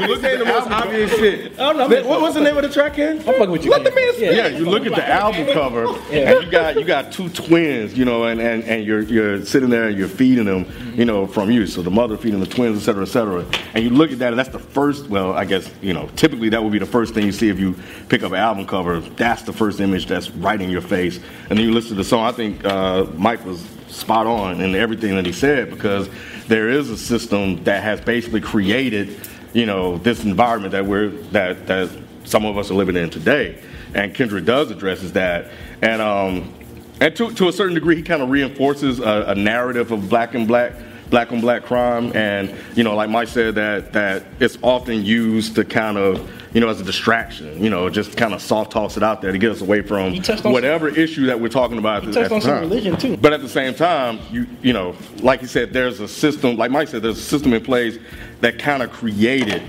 You 0.00 0.06
look 0.06 0.24
at 0.24 0.38
the 0.38 0.44
most 0.44 0.70
obvious 0.70 1.10
shit. 1.12 1.52
Oh, 1.58 1.72
no, 1.88 1.88
What- 1.88 2.20
What's 2.20 2.34
the 2.34 2.40
name 2.40 2.56
of 2.56 2.62
the 2.62 2.68
track 2.68 2.94
again? 2.94 3.18
I'm 3.18 3.24
fucking 3.24 3.50
with 3.50 3.64
you. 3.64 3.70
Let 3.70 3.84
the 3.84 3.90
man. 3.90 4.04
man 4.06 4.14
speak. 4.14 4.32
Yeah, 4.32 4.46
you 4.48 4.64
look 4.64 4.86
at 4.86 4.94
the 4.94 5.08
album 5.08 5.46
cover, 5.52 5.86
and 6.10 6.44
you 6.44 6.50
got 6.50 6.76
you 6.76 6.84
got 6.84 7.12
two 7.12 7.28
twins, 7.28 7.96
you 7.96 8.04
know, 8.04 8.24
and, 8.24 8.40
and, 8.40 8.64
and 8.64 8.84
you're 8.84 9.02
you're 9.02 9.44
sitting 9.44 9.70
there 9.70 9.88
and 9.88 9.98
you're 9.98 10.08
feeding 10.08 10.46
them, 10.46 10.64
mm-hmm. 10.64 10.98
you 10.98 11.04
know, 11.04 11.26
from 11.26 11.50
you. 11.50 11.66
So 11.66 11.82
the 11.82 11.90
mother 11.90 12.16
feeding 12.16 12.40
the 12.40 12.46
twins, 12.46 12.78
et 12.78 12.84
cetera, 12.84 13.02
et 13.02 13.08
cetera. 13.08 13.44
And 13.74 13.84
you 13.84 13.90
look 13.90 14.12
at 14.12 14.18
that, 14.20 14.28
and 14.28 14.38
that's 14.38 14.48
the 14.48 14.58
first. 14.58 15.08
Well, 15.08 15.32
I 15.32 15.44
guess 15.44 15.70
you 15.82 15.92
know, 15.92 16.08
typically 16.16 16.48
that 16.50 16.62
would 16.62 16.72
be 16.72 16.78
the 16.78 16.86
first 16.86 17.14
thing 17.14 17.26
you 17.26 17.32
see 17.32 17.48
if 17.48 17.58
you 17.58 17.74
pick 18.08 18.22
up 18.22 18.32
an 18.32 18.38
album 18.38 18.66
cover. 18.66 19.00
That's 19.00 19.42
the 19.42 19.52
first 19.52 19.80
image 19.80 20.06
that's 20.06 20.30
right 20.30 20.60
in 20.60 20.70
your 20.70 20.80
face. 20.80 21.18
And 21.48 21.58
then 21.58 21.66
you 21.66 21.72
listen 21.72 21.90
to 21.90 21.96
the 21.96 22.04
song. 22.04 22.24
I 22.24 22.32
think 22.32 22.64
uh, 22.64 23.06
Mike 23.16 23.44
was 23.44 23.64
spot 23.88 24.26
on 24.26 24.60
in 24.60 24.74
everything 24.74 25.14
that 25.14 25.24
he 25.24 25.32
said 25.32 25.70
because 25.70 26.08
there 26.48 26.68
is 26.68 26.90
a 26.90 26.96
system 26.96 27.62
that 27.64 27.82
has 27.82 28.00
basically 28.00 28.40
created, 28.40 29.20
you 29.52 29.66
know, 29.66 29.98
this 29.98 30.24
environment 30.24 30.72
that 30.72 30.84
we're 30.84 31.10
that 31.30 31.66
that 31.66 31.90
some 32.24 32.44
of 32.44 32.58
us 32.58 32.70
are 32.70 32.74
living 32.74 32.96
in 32.96 33.10
today. 33.10 33.62
And 33.94 34.12
Kendrick 34.14 34.44
does 34.44 34.70
addresses 34.70 35.12
that, 35.12 35.50
and 35.80 36.02
um, 36.02 36.52
and 37.00 37.14
to 37.16 37.32
to 37.34 37.48
a 37.48 37.52
certain 37.52 37.74
degree, 37.74 37.96
he 37.96 38.02
kind 38.02 38.22
of 38.22 38.30
reinforces 38.30 38.98
a, 38.98 39.26
a 39.28 39.34
narrative 39.34 39.92
of 39.92 40.08
black 40.08 40.34
and 40.34 40.48
black. 40.48 40.72
Black 41.10 41.30
on 41.30 41.40
black 41.40 41.64
crime, 41.64 42.10
and 42.16 42.52
you 42.74 42.82
know, 42.82 42.96
like 42.96 43.10
Mike 43.10 43.28
said, 43.28 43.54
that 43.54 43.92
that 43.92 44.24
it's 44.40 44.58
often 44.62 45.04
used 45.04 45.54
to 45.54 45.64
kind 45.64 45.96
of, 45.96 46.28
you 46.54 46.60
know, 46.60 46.68
as 46.68 46.80
a 46.80 46.84
distraction, 46.84 47.62
you 47.62 47.68
know, 47.68 47.90
just 47.90 48.16
kind 48.16 48.32
of 48.32 48.40
soft 48.40 48.70
toss 48.70 48.96
it 48.96 49.02
out 49.02 49.20
there 49.20 49.32
to 49.32 49.38
get 49.38 49.50
us 49.50 49.60
away 49.60 49.82
from 49.82 50.12
He 50.12 50.20
touched 50.20 50.46
on 50.46 50.52
whatever 50.52 50.88
issue 50.88 51.26
that 51.26 51.38
we're 51.38 51.48
talking 51.48 51.78
about. 51.78 52.04
He 52.04 52.08
at 52.10 52.14
touched 52.14 52.28
the 52.28 52.34
on 52.36 52.40
some 52.40 52.50
time. 52.52 52.60
religion, 52.60 52.96
too. 52.96 53.16
But 53.16 53.32
at 53.32 53.42
the 53.42 53.48
same 53.48 53.74
time, 53.74 54.20
you 54.30 54.46
you 54.62 54.72
know, 54.72 54.94
like 55.20 55.40
he 55.40 55.46
said, 55.46 55.72
there's 55.72 55.98
a 55.98 56.06
system. 56.06 56.56
Like 56.56 56.70
Mike 56.70 56.88
said, 56.88 57.02
there's 57.02 57.18
a 57.18 57.22
system 57.22 57.52
in 57.52 57.62
place 57.62 57.98
that 58.40 58.58
kind 58.58 58.84
of 58.84 58.92
created 58.92 59.62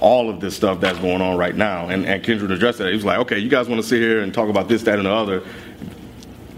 all 0.00 0.28
of 0.28 0.40
this 0.40 0.54
stuff 0.56 0.80
that's 0.80 0.98
going 0.98 1.22
on 1.22 1.38
right 1.38 1.54
now. 1.54 1.88
And 1.88 2.04
and 2.04 2.24
Kendrick 2.24 2.50
addressed 2.50 2.78
that. 2.78 2.88
He 2.88 2.94
was 2.94 3.04
like, 3.04 3.20
okay, 3.20 3.38
you 3.38 3.48
guys 3.48 3.68
want 3.68 3.80
to 3.80 3.86
sit 3.86 4.00
here 4.00 4.20
and 4.20 4.34
talk 4.34 4.48
about 4.48 4.68
this, 4.68 4.82
that, 4.82 4.98
and 4.98 5.06
the 5.06 5.12
other. 5.12 5.44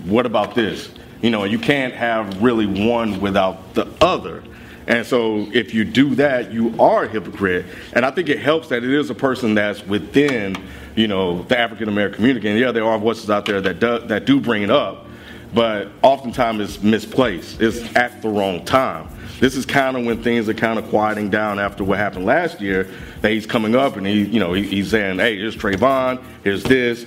What 0.04 0.24
about 0.24 0.54
this? 0.54 0.88
You 1.20 1.28
know, 1.28 1.44
you 1.44 1.58
can't 1.58 1.92
have 1.92 2.42
really 2.42 2.86
one 2.86 3.20
without 3.20 3.74
the 3.74 3.86
other. 4.00 4.42
And 4.88 5.06
so 5.06 5.46
if 5.52 5.74
you 5.74 5.84
do 5.84 6.14
that, 6.14 6.50
you 6.50 6.74
are 6.80 7.04
a 7.04 7.08
hypocrite. 7.08 7.66
And 7.92 8.06
I 8.06 8.10
think 8.10 8.30
it 8.30 8.40
helps 8.40 8.68
that 8.68 8.82
it 8.82 8.90
is 8.90 9.10
a 9.10 9.14
person 9.14 9.54
that's 9.54 9.86
within, 9.86 10.56
you 10.96 11.06
know, 11.06 11.42
the 11.42 11.58
African 11.58 11.88
American 11.88 12.16
community. 12.16 12.48
And 12.48 12.58
yeah, 12.58 12.72
there 12.72 12.84
are 12.84 12.98
voices 12.98 13.28
out 13.28 13.44
there 13.44 13.60
that 13.60 13.80
do, 13.80 13.98
that 13.98 14.24
do 14.24 14.40
bring 14.40 14.62
it 14.62 14.70
up, 14.70 15.06
but 15.52 15.90
oftentimes 16.02 16.60
it's 16.60 16.82
misplaced. 16.82 17.60
It's 17.60 17.94
at 17.94 18.22
the 18.22 18.30
wrong 18.30 18.64
time. 18.64 19.08
This 19.40 19.56
is 19.56 19.66
kind 19.66 19.96
of 19.96 20.06
when 20.06 20.22
things 20.22 20.48
are 20.48 20.54
kind 20.54 20.78
of 20.78 20.88
quieting 20.88 21.28
down 21.28 21.58
after 21.58 21.84
what 21.84 21.98
happened 21.98 22.24
last 22.24 22.60
year. 22.60 22.88
That 23.20 23.30
he's 23.32 23.46
coming 23.46 23.76
up 23.76 23.96
and 23.96 24.06
he, 24.06 24.24
you 24.24 24.40
know, 24.40 24.54
he, 24.54 24.62
he's 24.62 24.90
saying, 24.90 25.18
"Hey, 25.18 25.36
here's 25.36 25.54
Trayvon. 25.54 26.24
Here's 26.42 26.62
this." 26.64 27.04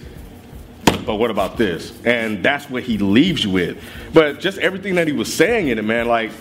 But 1.05 1.15
what 1.15 1.31
about 1.31 1.57
this? 1.57 2.00
And 2.05 2.43
that's 2.43 2.69
what 2.69 2.83
he 2.83 3.00
leaves 3.00 3.43
you 3.43 3.50
with. 3.50 3.83
But 4.13 4.39
just 4.39 4.59
everything 4.59 4.95
that 4.95 5.07
he 5.07 5.13
was 5.13 5.33
saying 5.33 5.69
in 5.69 5.79
it, 5.79 5.83
man, 5.83 6.07
like, 6.07 6.31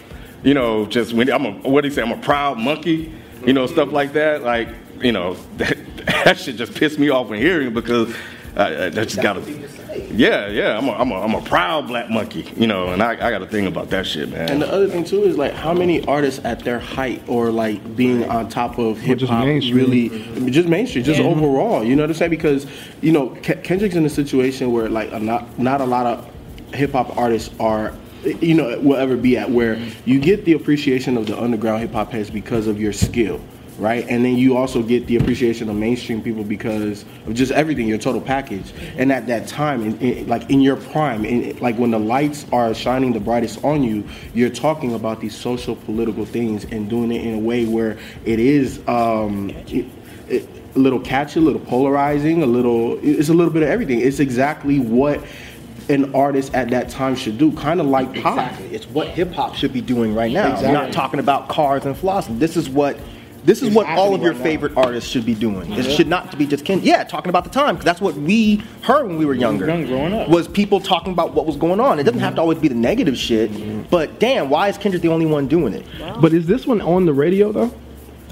you 0.43 0.55
know, 0.55 0.87
just 0.87 1.13
when 1.13 1.31
I'm 1.31 1.47
a 1.47 1.53
what 1.69 1.83
did 1.83 1.91
he 1.91 1.95
say? 1.95 2.03
I'm 2.03 2.13
a 2.13 2.19
proud 2.19 2.59
monkey, 2.59 3.13
you 3.45 3.53
know, 3.53 3.67
stuff 3.67 3.87
mm-hmm. 3.87 3.95
like 3.95 4.13
that. 4.15 4.43
Like, 4.43 4.69
you 5.01 5.13
know, 5.13 5.35
that, 5.57 5.77
that 6.07 6.39
shit 6.39 6.57
just 6.57 6.75
pissed 6.75 6.99
me 6.99 7.11
off 7.11 7.29
when 7.29 7.41
hearing 7.41 7.73
because 7.75 8.15
I, 8.57 8.87
I 8.87 8.91
just 8.91 9.21
got 9.21 9.35
to. 9.35 9.69
Yeah, 10.13 10.49
yeah, 10.49 10.77
I'm 10.77 10.89
a, 10.89 10.93
I'm, 10.93 11.11
a, 11.11 11.21
I'm 11.21 11.35
a 11.35 11.43
proud 11.43 11.87
black 11.87 12.11
monkey, 12.11 12.53
you 12.57 12.67
know, 12.67 12.89
and 12.89 13.03
I, 13.03 13.13
I 13.13 13.31
got 13.31 13.43
a 13.43 13.47
thing 13.47 13.67
about 13.67 13.91
that 13.91 14.07
shit, 14.07 14.29
man. 14.29 14.49
And 14.51 14.63
the 14.63 14.73
other 14.73 14.89
thing 14.89 15.05
too 15.05 15.23
is 15.23 15.37
like 15.37 15.53
how 15.53 15.73
many 15.73 16.05
artists 16.07 16.45
at 16.45 16.61
their 16.61 16.79
height 16.79 17.23
or 17.29 17.51
like 17.51 17.97
being 17.97 18.25
on 18.29 18.49
top 18.49 18.79
of 18.79 18.99
hip 18.99 19.21
hop 19.21 19.45
really 19.45 20.09
just 20.51 20.69
mainstream, 20.69 21.05
just 21.05 21.21
Yeah. 21.21 21.27
overall. 21.27 21.85
You 21.85 21.97
know 21.97 22.03
what 22.03 22.11
I'm 22.11 22.17
saying? 22.17 22.31
Because 22.31 22.67
you 23.01 23.13
know 23.13 23.31
Kendrick's 23.43 23.95
in 23.95 24.05
a 24.05 24.11
situation 24.11 24.73
where 24.73 24.89
like 24.89 25.13
a 25.13 25.19
not 25.19 25.59
not 25.59 25.81
a 25.81 25.87
lot 25.87 26.07
of 26.07 26.75
hip 26.75 26.93
hop 26.93 27.17
artists 27.17 27.55
are. 27.61 27.93
You 28.25 28.55
know, 28.55 28.79
will 28.81 28.97
ever 28.97 29.17
be 29.17 29.39
at 29.39 29.51
where 29.51 29.79
you 30.05 30.21
get 30.21 30.45
the 30.45 30.53
appreciation 30.53 31.17
of 31.17 31.27
the 31.27 31.41
underground 31.41 31.81
hip 31.81 31.93
hop 31.93 32.13
heads 32.13 32.31
because 32.31 32.67
of 32.67 32.79
your 32.79 32.93
skill, 32.93 33.41
right? 33.79 34.07
And 34.09 34.25
then 34.25 34.37
you 34.37 34.57
also 34.57 34.83
get 34.83 35.07
the 35.07 35.17
appreciation 35.17 35.71
of 35.71 35.77
mainstream 35.77 36.23
people 36.23 36.45
because 36.45 37.05
of 37.27 37.35
just 37.35 37.51
everything, 37.53 37.89
your 37.89 37.99
total 37.99 38.21
package. 38.21 38.75
And 38.99 39.11
at 39.11 39.27
that 39.29 39.49
time, 39.49 39.83
in, 39.83 39.99
in, 40.01 40.29
like 40.29 40.51
in 40.51 40.61
your 40.61 40.77
prime, 40.77 41.25
in, 41.25 41.57
like 41.59 41.79
when 41.79 41.91
the 41.91 41.99
lights 41.99 42.45
are 42.53 42.75
shining 42.75 43.13
the 43.15 43.21
brightest 43.21 43.65
on 43.65 43.83
you, 43.83 44.05
you're 44.35 44.51
talking 44.51 44.95
about 44.95 45.21
these 45.21 45.35
social 45.35 45.77
political 45.77 46.27
things 46.27 46.65
and 46.65 46.91
doing 46.91 47.13
it 47.13 47.25
in 47.25 47.35
a 47.35 47.39
way 47.39 47.65
where 47.65 47.99
it 48.27 48.39
is 48.39 48.87
um, 48.87 49.49
it, 49.69 49.87
it, 50.29 50.49
a 50.75 50.79
little 50.79 51.01
catchy, 51.01 51.41
a 51.41 51.43
little 51.43 51.61
polarizing, 51.61 52.43
a 52.43 52.47
little. 52.47 52.99
It's 53.03 53.29
a 53.29 53.35
little 53.35 53.53
bit 53.53 53.63
of 53.63 53.69
everything. 53.69 54.01
It's 54.01 54.21
exactly 54.21 54.79
what 54.79 55.21
an 55.91 56.15
artist 56.15 56.55
at 56.55 56.71
that 56.71 56.89
time 56.89 57.17
should 57.17 57.37
do, 57.39 57.53
kind 57.53 57.81
of 57.81 57.87
like 57.87 58.07
pop. 58.23 58.39
Exactly. 58.39 58.75
It's 58.75 58.87
what 58.87 59.09
hip 59.09 59.33
hop 59.33 59.55
should 59.55 59.73
be 59.73 59.81
doing 59.81 60.15
right 60.15 60.33
now. 60.33 60.47
Exactly. 60.53 60.69
We're 60.69 60.75
not 60.85 60.93
talking 60.93 61.21
about 61.21 61.49
cars 61.49 61.85
and 61.85 61.95
flossing. 61.97 62.39
This 62.39 62.57
is 62.57 62.69
what 62.69 62.97
this 63.43 63.63
is 63.63 63.69
It's 63.69 63.77
what 63.77 63.87
all 63.87 64.15
of 64.15 64.21
your 64.21 64.33
right 64.33 64.39
now. 64.39 64.45
favorite 64.45 64.73
artists 64.77 65.09
should 65.11 65.25
be 65.25 65.35
doing. 65.35 65.73
It 65.73 65.87
Yeah. 65.87 65.95
should 65.97 66.09
not 66.09 66.37
be 66.37 66.47
just 66.47 66.65
Ken. 66.67 66.81
Yeah, 66.83 67.05
talking 67.05 67.31
about 67.31 67.45
the 67.45 67.51
time 67.51 67.75
because 67.75 67.87
that's 67.87 68.01
what 68.01 68.15
we 68.15 68.63
heard 68.83 69.07
when 69.07 69.17
we 69.17 69.25
were 69.25 69.33
younger. 69.35 69.67
young, 69.67 69.87
growing 69.87 70.13
up. 70.13 70.29
Was 70.29 70.47
people 70.47 70.79
talking 70.79 71.13
about 71.13 71.35
what 71.35 71.47
was 71.47 71.57
going 71.57 71.81
on. 71.81 71.99
It 71.99 72.03
doesn't 72.05 72.21
have 72.21 72.35
to 72.35 72.41
always 72.43 72.59
be 72.59 72.69
the 72.69 72.75
negative 72.75 73.17
shit. 73.17 73.51
But 73.91 74.19
damn, 74.21 74.51
why 74.51 74.69
is 74.69 74.77
Kendrick 74.77 75.03
the 75.03 75.09
only 75.09 75.25
one 75.27 75.47
doing 75.47 75.73
it? 75.73 75.87
But 76.21 76.35
is 76.35 76.47
this 76.47 76.67
one 76.67 76.81
on 76.83 77.07
the 77.07 77.15
radio 77.15 77.51
though? 77.51 77.71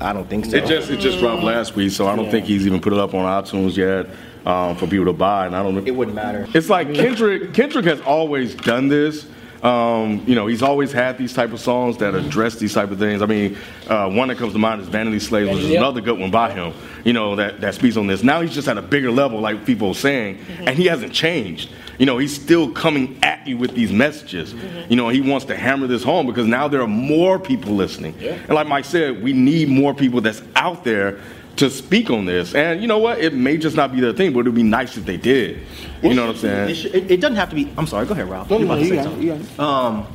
I 0.00 0.12
don't 0.12 0.28
think 0.28 0.44
so. 0.44 0.56
It 0.58 0.66
just 0.66 0.90
it 0.90 1.00
just 1.00 1.18
dropped 1.18 1.42
last 1.42 1.74
week, 1.74 1.90
so 1.90 2.06
I 2.06 2.14
don't 2.14 2.30
think 2.30 2.44
he's 2.46 2.66
even 2.66 2.78
put 2.80 2.92
it 2.92 2.98
up 3.00 3.14
on 3.14 3.24
iTunes 3.42 3.76
yet 3.76 4.06
um, 4.48 4.76
for 4.76 4.86
people 4.86 5.04
to 5.04 5.12
buy. 5.12 5.46
And 5.46 5.54
I 5.54 5.62
don't. 5.62 5.74
Know. 5.74 5.82
It 5.84 5.94
wouldn't 5.94 6.16
matter. 6.16 6.48
It's 6.54 6.68
like 6.70 6.92
Kendrick. 6.94 7.52
Kendrick 7.54 7.84
has 7.84 8.00
always 8.00 8.54
done 8.54 8.88
this. 8.88 9.26
Um, 9.62 10.22
you 10.24 10.36
know, 10.36 10.46
he's 10.46 10.62
always 10.62 10.92
had 10.92 11.18
these 11.18 11.34
type 11.34 11.52
of 11.52 11.58
songs 11.58 11.96
that 11.98 12.14
address 12.14 12.54
these 12.56 12.72
type 12.72 12.92
of 12.92 13.00
things. 13.00 13.22
I 13.22 13.26
mean, 13.26 13.56
uh, 13.88 14.08
one 14.08 14.28
that 14.28 14.38
comes 14.38 14.52
to 14.52 14.58
mind 14.58 14.80
is 14.80 14.88
"Vanity 14.88 15.18
Slaves," 15.18 15.50
which 15.50 15.64
is 15.64 15.70
Yep. 15.70 15.78
another 15.78 16.00
good 16.00 16.18
one 16.18 16.30
by 16.30 16.52
him. 16.52 16.72
You 17.04 17.12
know, 17.12 17.34
that 17.36 17.60
that 17.60 17.74
speaks 17.74 17.96
on 17.96 18.06
this. 18.06 18.22
Now 18.22 18.40
he's 18.40 18.54
just 18.54 18.68
at 18.68 18.78
a 18.78 18.82
bigger 18.82 19.10
level, 19.10 19.40
like 19.40 19.66
people 19.66 19.88
are 19.88 19.94
saying, 19.94 20.38
and 20.60 20.70
he 20.76 20.86
hasn't 20.86 21.12
changed. 21.12 21.70
You 21.98 22.06
know, 22.06 22.18
he's 22.18 22.32
still 22.32 22.70
coming 22.70 23.18
at 23.24 23.44
you 23.48 23.58
with 23.58 23.74
these 23.74 23.90
messages. 23.90 24.54
You 24.88 24.94
know, 24.94 25.08
he 25.08 25.20
wants 25.20 25.46
to 25.46 25.56
hammer 25.56 25.88
this 25.88 26.04
home 26.04 26.26
because 26.28 26.46
now 26.46 26.68
there 26.68 26.80
are 26.80 26.86
more 26.86 27.40
people 27.40 27.72
listening. 27.72 28.14
And 28.22 28.50
like 28.50 28.68
Mike 28.68 28.84
said, 28.84 29.20
we 29.20 29.32
need 29.32 29.68
more 29.68 29.92
people 29.92 30.20
that's 30.20 30.40
out 30.54 30.84
there 30.84 31.18
to 31.58 31.70
speak 31.70 32.10
on 32.10 32.24
this. 32.24 32.54
And 32.54 32.80
you 32.80 32.86
know 32.86 32.98
what? 32.98 33.18
It 33.18 33.34
may 33.34 33.56
just 33.56 33.76
not 33.76 33.92
be 33.92 34.00
their 34.00 34.12
thing, 34.12 34.32
but 34.32 34.40
it 34.40 34.44
would 34.44 34.54
be 34.54 34.62
nice 34.62 34.96
if 34.96 35.04
they 35.04 35.16
did. 35.16 35.60
You 36.02 36.14
know 36.14 36.26
what 36.26 36.36
I'm 36.36 36.40
saying? 36.40 36.70
It, 36.70 36.74
sh- 36.74 36.84
it, 36.86 37.10
it 37.10 37.20
doesn't 37.20 37.36
have 37.36 37.50
to 37.50 37.56
be. 37.56 37.70
I'm 37.76 37.86
sorry. 37.86 38.06
Go 38.06 38.12
ahead, 38.12 38.28
Ralph. 38.28 38.50
No, 38.50 38.58
You're 38.58 38.68
no, 38.68 38.74
about 38.74 38.82
to 38.82 38.88
say 38.88 38.94
got 38.96 39.00
it, 39.00 39.04
something. 39.04 39.22
you 39.22 39.28
got 39.34 39.40
it. 39.40 39.60
Um, 39.60 40.06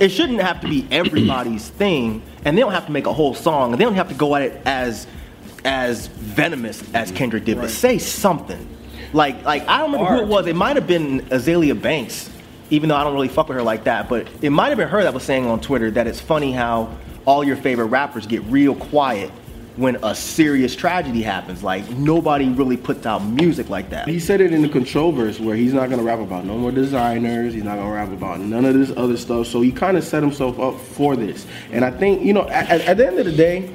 it 0.00 0.08
shouldn't 0.08 0.40
have 0.40 0.60
to 0.62 0.68
be 0.68 0.86
everybody's 0.90 1.68
thing, 1.78 2.22
and 2.44 2.56
they 2.56 2.62
don't 2.62 2.72
have 2.72 2.86
to 2.86 2.92
make 2.92 3.06
a 3.06 3.12
whole 3.12 3.34
song, 3.34 3.72
and 3.72 3.80
they 3.80 3.84
don't 3.84 3.94
have 3.94 4.08
to 4.08 4.14
go 4.14 4.34
at 4.34 4.42
it 4.42 4.60
as 4.64 5.06
as 5.64 6.06
venomous 6.06 6.82
as 6.94 7.12
Kendrick 7.12 7.44
did, 7.44 7.58
but 7.58 7.68
say 7.70 7.98
something. 7.98 8.66
Like 9.12 9.44
like 9.44 9.68
I 9.68 9.78
don't 9.78 9.92
remember 9.92 10.16
who 10.16 10.22
it 10.22 10.28
was. 10.28 10.46
It 10.46 10.56
might 10.56 10.76
have 10.76 10.86
been 10.86 11.20
Azealia 11.26 11.80
Banks, 11.80 12.30
even 12.70 12.88
though 12.88 12.96
I 12.96 13.04
don't 13.04 13.12
really 13.12 13.28
fuck 13.28 13.48
with 13.48 13.58
her 13.58 13.62
like 13.62 13.84
that. 13.84 14.08
But 14.08 14.28
it 14.40 14.50
might 14.50 14.68
have 14.68 14.78
been 14.78 14.88
her 14.88 15.02
that 15.02 15.12
was 15.12 15.24
saying 15.24 15.46
on 15.46 15.60
Twitter 15.60 15.90
that 15.90 16.06
it's 16.06 16.20
funny 16.20 16.52
how 16.52 16.96
all 17.26 17.44
your 17.44 17.56
favorite 17.56 17.86
rappers 17.86 18.26
get 18.26 18.42
real 18.44 18.74
quiet 18.74 19.30
when 19.80 19.96
a 20.04 20.14
serious 20.14 20.76
tragedy 20.76 21.22
happens. 21.22 21.62
Like 21.62 21.88
nobody 21.90 22.48
really 22.50 22.76
puts 22.76 23.06
out 23.06 23.20
music 23.24 23.70
like 23.70 23.88
that. 23.90 24.06
He 24.08 24.20
said 24.20 24.40
it 24.42 24.52
in 24.52 24.60
the 24.60 24.68
control 24.68 25.10
verse 25.10 25.40
where 25.40 25.56
he's 25.56 25.72
not 25.72 25.88
gonna 25.88 26.02
rap 26.02 26.18
about 26.20 26.44
no 26.44 26.58
more 26.58 26.70
designers. 26.70 27.54
He's 27.54 27.64
not 27.64 27.76
gonna 27.76 27.90
rap 27.92 28.08
about 28.12 28.40
none 28.40 28.64
of 28.66 28.74
this 28.74 28.92
other 28.96 29.16
stuff. 29.16 29.46
So 29.46 29.62
he 29.62 29.72
kind 29.72 29.96
of 29.96 30.04
set 30.04 30.22
himself 30.22 30.60
up 30.60 30.78
for 30.78 31.16
this. 31.16 31.46
And 31.72 31.82
I 31.84 31.90
think 31.90 32.22
you 32.22 32.34
know, 32.34 32.46
at, 32.48 32.68
at- 32.68 32.80
at 32.82 32.96
the 32.98 33.06
end 33.06 33.18
of 33.18 33.24
the 33.24 33.32
day, 33.32 33.70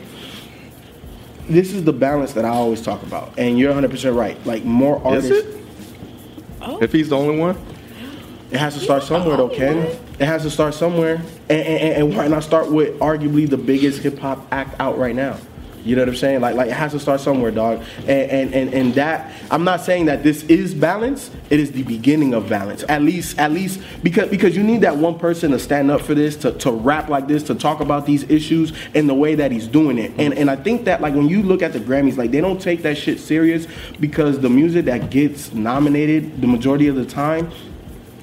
this 1.50 1.74
is 1.74 1.84
the 1.84 1.94
balance 1.94 2.34
that 2.34 2.46
I 2.46 2.50
always 2.50 2.82
talk 2.82 3.02
about. 3.04 3.34
And 3.38 3.58
you're 3.58 3.70
100 3.70 3.90
percent 3.92 4.16
right. 4.16 4.38
Like 4.46 4.64
more 4.64 4.98
Is 5.16 5.26
artists. 5.32 5.48
it? 5.48 6.84
If 6.84 6.92
he's 6.92 7.10
the 7.10 7.18
only 7.18 7.38
one? 7.40 7.58
It 8.52 8.58
has 8.60 8.76
to 8.76 8.80
start 8.80 9.04
somewhere, 9.04 9.38
though, 9.38 9.50
Ken. 9.50 9.78
It 10.20 10.26
has 10.26 10.44
to 10.44 10.50
start 10.52 10.74
somewhere. 10.76 11.16
And, 11.50 11.62
and, 11.62 11.94
and 12.04 12.16
why 12.16 12.28
not 12.28 12.44
start 12.44 12.72
with 12.72 12.98
arguably 13.00 13.50
the 13.50 13.58
biggest 13.58 14.02
hip 14.02 14.18
hop 14.20 14.48
act 14.52 14.80
out 14.80 14.98
right 14.98 15.16
now? 15.16 15.38
You 15.86 15.96
know 15.96 16.02
what 16.02 16.10
I'm 16.10 16.16
saying? 16.16 16.42
Like, 16.42 16.56
like 16.56 16.70
it 16.70 16.74
has 16.74 16.92
to 16.94 17.00
start 17.00 17.22
somewhere, 17.22 17.52
dog. 17.52 17.84
And, 18.00 18.10
and 18.10 18.54
and 18.54 18.74
and 18.74 18.94
that 18.96 19.32
I'm 19.52 19.64
not 19.64 19.82
saying 19.82 20.06
that 20.06 20.24
this 20.24 20.44
is 20.44 20.74
balance. 20.74 21.30
It 21.50 21.60
is 21.60 21.72
the 21.72 21.84
beginning 21.84 22.34
of 22.34 22.50
balance. 22.50 22.84
At 22.90 23.04
least, 23.04 23.38
at 23.38 23.52
least 23.52 23.80
because 24.02 24.30
because 24.30 24.56
you 24.56 24.64
need 24.64 24.82
that 24.82 24.98
one 24.98 25.20
person 25.20 25.52
to 25.52 25.60
stand 25.60 25.92
up 25.92 26.02
for 26.02 26.16
this, 26.16 26.36
to, 26.38 26.52
to 26.54 26.72
rap 26.72 27.08
like 27.08 27.28
this, 27.28 27.44
to 27.44 27.56
talk 27.56 27.80
about 27.82 28.06
these 28.06 28.24
issues 28.30 28.74
in 28.96 29.06
the 29.06 29.14
way 29.14 29.36
that 29.36 29.52
he's 29.52 29.68
doing 29.68 30.00
it. 30.00 30.12
And 30.18 30.34
and 30.34 30.50
I 30.50 30.56
think 30.56 30.86
that 30.86 31.02
like 31.02 31.14
when 31.14 31.30
you 31.30 31.44
look 31.44 31.62
at 31.62 31.74
the 31.74 31.80
Grammys, 31.80 32.18
like 32.18 32.32
they 32.32 32.42
don't 32.42 32.60
take 32.60 32.82
that 32.82 32.98
shit 32.98 33.20
serious 33.20 33.68
because 34.00 34.40
the 34.40 34.50
music 34.50 34.86
that 34.86 35.12
gets 35.12 35.54
nominated 35.54 36.42
the 36.42 36.48
majority 36.48 36.88
of 36.88 36.96
the 36.96 37.06
time 37.06 37.52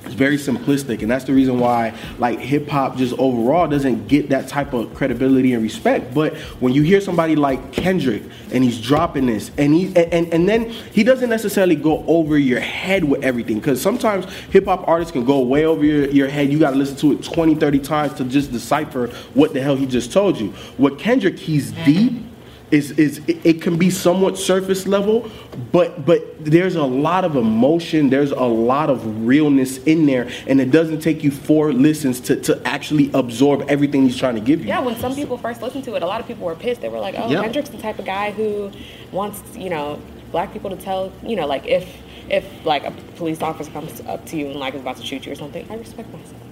it's 0.04 0.14
very 0.14 0.36
simplistic, 0.36 1.02
and 1.02 1.10
that's 1.10 1.24
the 1.24 1.32
reason 1.32 1.60
why 1.60 1.94
like 2.18 2.38
hip 2.38 2.68
hop 2.68 2.96
just 2.96 3.14
overall 3.18 3.68
doesn't 3.68 4.08
get 4.08 4.30
that 4.30 4.48
type 4.48 4.72
of 4.72 4.92
credibility 4.94 5.54
and 5.54 5.62
respect. 5.62 6.12
But 6.12 6.36
when 6.60 6.72
you 6.72 6.82
hear 6.82 7.00
somebody 7.00 7.36
like 7.36 7.72
Kendrick 7.72 8.22
and 8.52 8.64
he's 8.64 8.80
dropping 8.80 9.26
this, 9.26 9.50
and 9.58 9.72
he 9.72 9.86
and, 9.96 10.32
and, 10.32 10.48
then 10.48 10.70
he 10.70 11.04
doesn't 11.04 11.30
necessarily 11.30 11.76
go 11.76 12.04
over 12.06 12.36
your 12.36 12.60
head 12.60 13.04
with 13.04 13.22
everything, 13.22 13.58
because 13.58 13.80
sometimes 13.80 14.24
hip 14.50 14.64
hop 14.64 14.86
artists 14.88 15.12
can 15.12 15.24
go 15.24 15.40
way 15.40 15.64
over 15.64 15.84
your, 15.84 16.10
your 16.10 16.28
head. 16.28 16.52
You 16.52 16.58
got 16.58 16.72
to 16.72 16.76
listen 16.76 16.96
to 16.96 17.12
it 17.12 17.22
20, 17.22 17.54
30 17.54 17.78
times 17.78 18.14
to 18.14 18.24
just 18.24 18.50
decipher 18.50 19.06
what 19.34 19.54
the 19.54 19.62
hell 19.62 19.76
he 19.76 19.86
just 19.86 20.12
told 20.12 20.38
you. 20.38 20.52
With 20.78 20.98
Kendrick, 20.98 21.38
he's 21.38 21.70
deep 21.84 22.31
is 22.72 22.90
is 22.92 23.18
it, 23.28 23.44
it 23.44 23.62
can 23.62 23.76
be 23.76 23.90
somewhat 23.90 24.38
surface 24.38 24.86
level, 24.86 25.30
but 25.70 26.04
but 26.06 26.44
there's 26.44 26.74
a 26.74 26.84
lot 26.84 27.24
of 27.24 27.36
emotion, 27.36 28.08
there's 28.10 28.30
a 28.32 28.42
lot 28.44 28.90
of 28.90 29.26
realness 29.26 29.78
in 29.84 30.06
there, 30.06 30.28
and 30.46 30.60
it 30.60 30.70
doesn't 30.70 31.00
take 31.00 31.22
you 31.22 31.30
four 31.30 31.72
listens 31.72 32.18
to, 32.20 32.36
to 32.36 32.60
actually 32.66 33.10
absorb 33.12 33.64
everything 33.68 34.02
he's 34.02 34.16
trying 34.16 34.34
to 34.34 34.40
give 34.40 34.60
you. 34.60 34.68
Yeah, 34.68 34.80
when 34.80 34.96
some 34.96 35.14
people 35.14 35.36
first 35.36 35.60
listened 35.62 35.84
to 35.84 35.94
it, 35.94 36.02
a 36.02 36.06
lot 36.06 36.20
of 36.20 36.26
people 36.26 36.46
were 36.46 36.56
pissed. 36.56 36.80
They 36.80 36.88
were 36.88 36.98
like, 36.98 37.14
"Oh, 37.16 37.28
Yeah. 37.28 37.42
Kendrick's 37.42 37.68
the 37.68 37.78
type 37.78 37.98
of 37.98 38.06
guy 38.06 38.30
who 38.30 38.70
wants, 39.12 39.42
you 39.54 39.68
know, 39.70 40.00
black 40.30 40.52
people 40.52 40.70
to 40.70 40.76
tell, 40.76 41.12
you 41.22 41.36
know, 41.36 41.46
like 41.46 41.66
if 41.66 41.86
if 42.30 42.46
like 42.64 42.84
a 42.84 42.90
police 43.16 43.42
officer 43.42 43.70
comes 43.70 44.00
up 44.02 44.24
to 44.26 44.36
you 44.36 44.46
and 44.46 44.58
like 44.58 44.74
is 44.74 44.80
about 44.80 44.96
to 44.96 45.04
shoot 45.04 45.26
you 45.26 45.32
or 45.32 45.34
something, 45.34 45.66
I 45.70 45.74
respect 45.74 46.10
myself. 46.12 46.51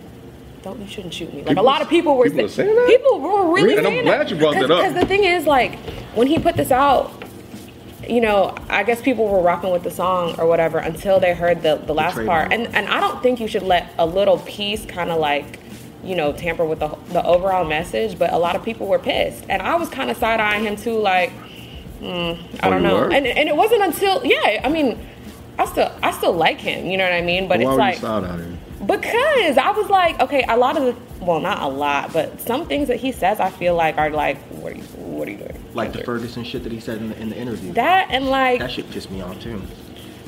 Don't 0.62 0.79
you 0.81 0.87
shouldn't 0.87 1.14
shoot 1.14 1.33
me. 1.33 1.38
Like 1.40 1.49
People- 1.49 1.62
a 1.64 1.67
lot 1.67 1.81
of 1.83 1.88
people 1.88 2.17
were 2.17 2.29
people 2.29 2.49
saying 2.49 2.75
that? 2.75 2.87
people 2.87 3.21
were 3.21 3.52
really? 3.52 3.76
And 3.79 3.87
I'm 3.87 4.02
glad 4.05 4.21
that. 4.21 4.31
you 4.31 4.37
brought 4.37 4.55
that 4.55 4.71
up. 4.71 4.83
Because 4.83 4.95
the 4.95 5.07
thing 5.07 5.25
is, 5.25 5.47
like, 5.47 5.79
when 6.14 6.26
he 6.26 6.38
put 6.38 6.57
this 6.57 6.71
out, 6.71 7.12
you 8.07 8.21
know, 8.21 8.55
I 8.69 8.83
guess 8.83 9.00
people 9.00 9.26
were 9.29 9.40
rocking 9.40 9.71
with 9.71 9.85
the 9.85 9.90
song 9.90 10.35
or 10.38 10.47
whatever 10.47 10.79
until 10.79 11.19
they 11.21 11.35
heard 11.35 11.62
the, 11.62 11.76
the 11.76 11.95
last 11.95 12.17
part. 12.26 12.52
And 12.52 12.67
and 12.75 12.88
I 12.88 13.00
don't 13.00 13.23
think 13.23 13.40
you 13.40 13.49
should 13.49 13.62
let 13.62 13.93
a 13.99 14.05
little 14.07 14.38
piece 14.40 14.85
kind 14.85 15.11
of 15.11 15.19
like, 15.19 15.59
you 16.05 16.14
know, 16.14 16.33
tamper 16.33 16.64
with 16.64 16.81
the 16.81 16.88
the 17.12 17.25
overall 17.25 17.64
message. 17.64 18.19
But 18.19 18.33
a 18.33 18.38
lot 18.38 18.55
of 18.57 18.62
people 18.62 18.87
were 18.87 18.99
pissed, 18.99 19.45
and 19.49 19.62
I 19.62 19.76
was 19.76 19.88
kind 19.88 20.11
of 20.11 20.17
side 20.19 20.40
eyeing 20.40 20.64
him 20.64 20.76
too, 20.76 20.99
like, 20.99 21.31
hmm, 22.00 22.05
I 22.05 22.37
Oh, 22.64 22.71
don't 22.71 22.83
know. 22.83 23.05
And 23.05 23.26
and 23.26 23.49
it 23.49 23.57
wasn't 23.57 23.83
until 23.83 24.25
yeah, 24.26 24.61
I 24.64 24.69
mean, 24.69 24.99
I 25.61 25.67
still 25.67 25.93
I 26.02 26.11
still 26.12 26.33
like 26.33 26.59
him, 26.59 26.87
you 26.87 26.97
know 26.97 27.05
what 27.05 27.12
I 27.12 27.21
mean? 27.21 27.47
But 27.47 27.59
Why 27.59 27.62
it's 27.62 27.69
would 27.69 27.76
like 27.79 27.95
you 27.97 28.00
side 28.00 28.25
out? 28.25 28.40
Because 28.87 29.59
I 29.59 29.71
was 29.73 29.90
like, 29.90 30.19
okay, 30.21 30.43
a 30.49 30.57
lot 30.57 30.79
of 30.79 30.85
the, 30.85 31.25
well, 31.25 31.38
not 31.38 31.62
a 31.62 31.69
lot, 31.69 32.14
but 32.14 32.40
some 32.40 32.67
things 32.67 32.88
that 32.88 32.99
he 32.99 33.12
says, 33.12 33.38
I 33.38 33.50
feel 33.50 33.75
like 33.75 33.99
are 33.99 34.09
like, 34.09 34.38
what 34.49 34.73
are 34.73 34.76
you, 34.76 34.83
what 34.83 35.29
are 35.29 35.33
you 35.33 35.37
doing? 35.37 35.64
Like 35.75 35.93
the 35.93 36.02
Ferguson 36.02 36.45
shit 36.45 36.62
that 36.62 36.73
he 36.73 36.81
said 36.81 36.97
in 36.97 37.11
the, 37.11 37.21
in 37.21 37.29
the 37.29 37.37
interview. 37.37 37.75
That 37.75 38.09
and 38.11 38.29
like, 38.29 38.61
That 38.61 38.71
shit 38.71 38.90
pissed 38.90 39.11
me 39.11 39.21
off 39.21 39.38
too. 39.43 39.61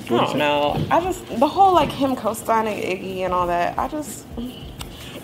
I 0.05 0.09
don't 0.09 0.37
know. 0.37 0.85
I 0.91 1.01
just 1.01 1.27
the 1.39 1.49
whole 1.49 1.73
like 1.73 1.89
him 1.91 2.15
co-signing 2.15 2.77
Iggy 2.83 3.21
and 3.21 3.33
all 3.33 3.47
that. 3.47 3.79
I 3.79 3.89
just 3.89 4.27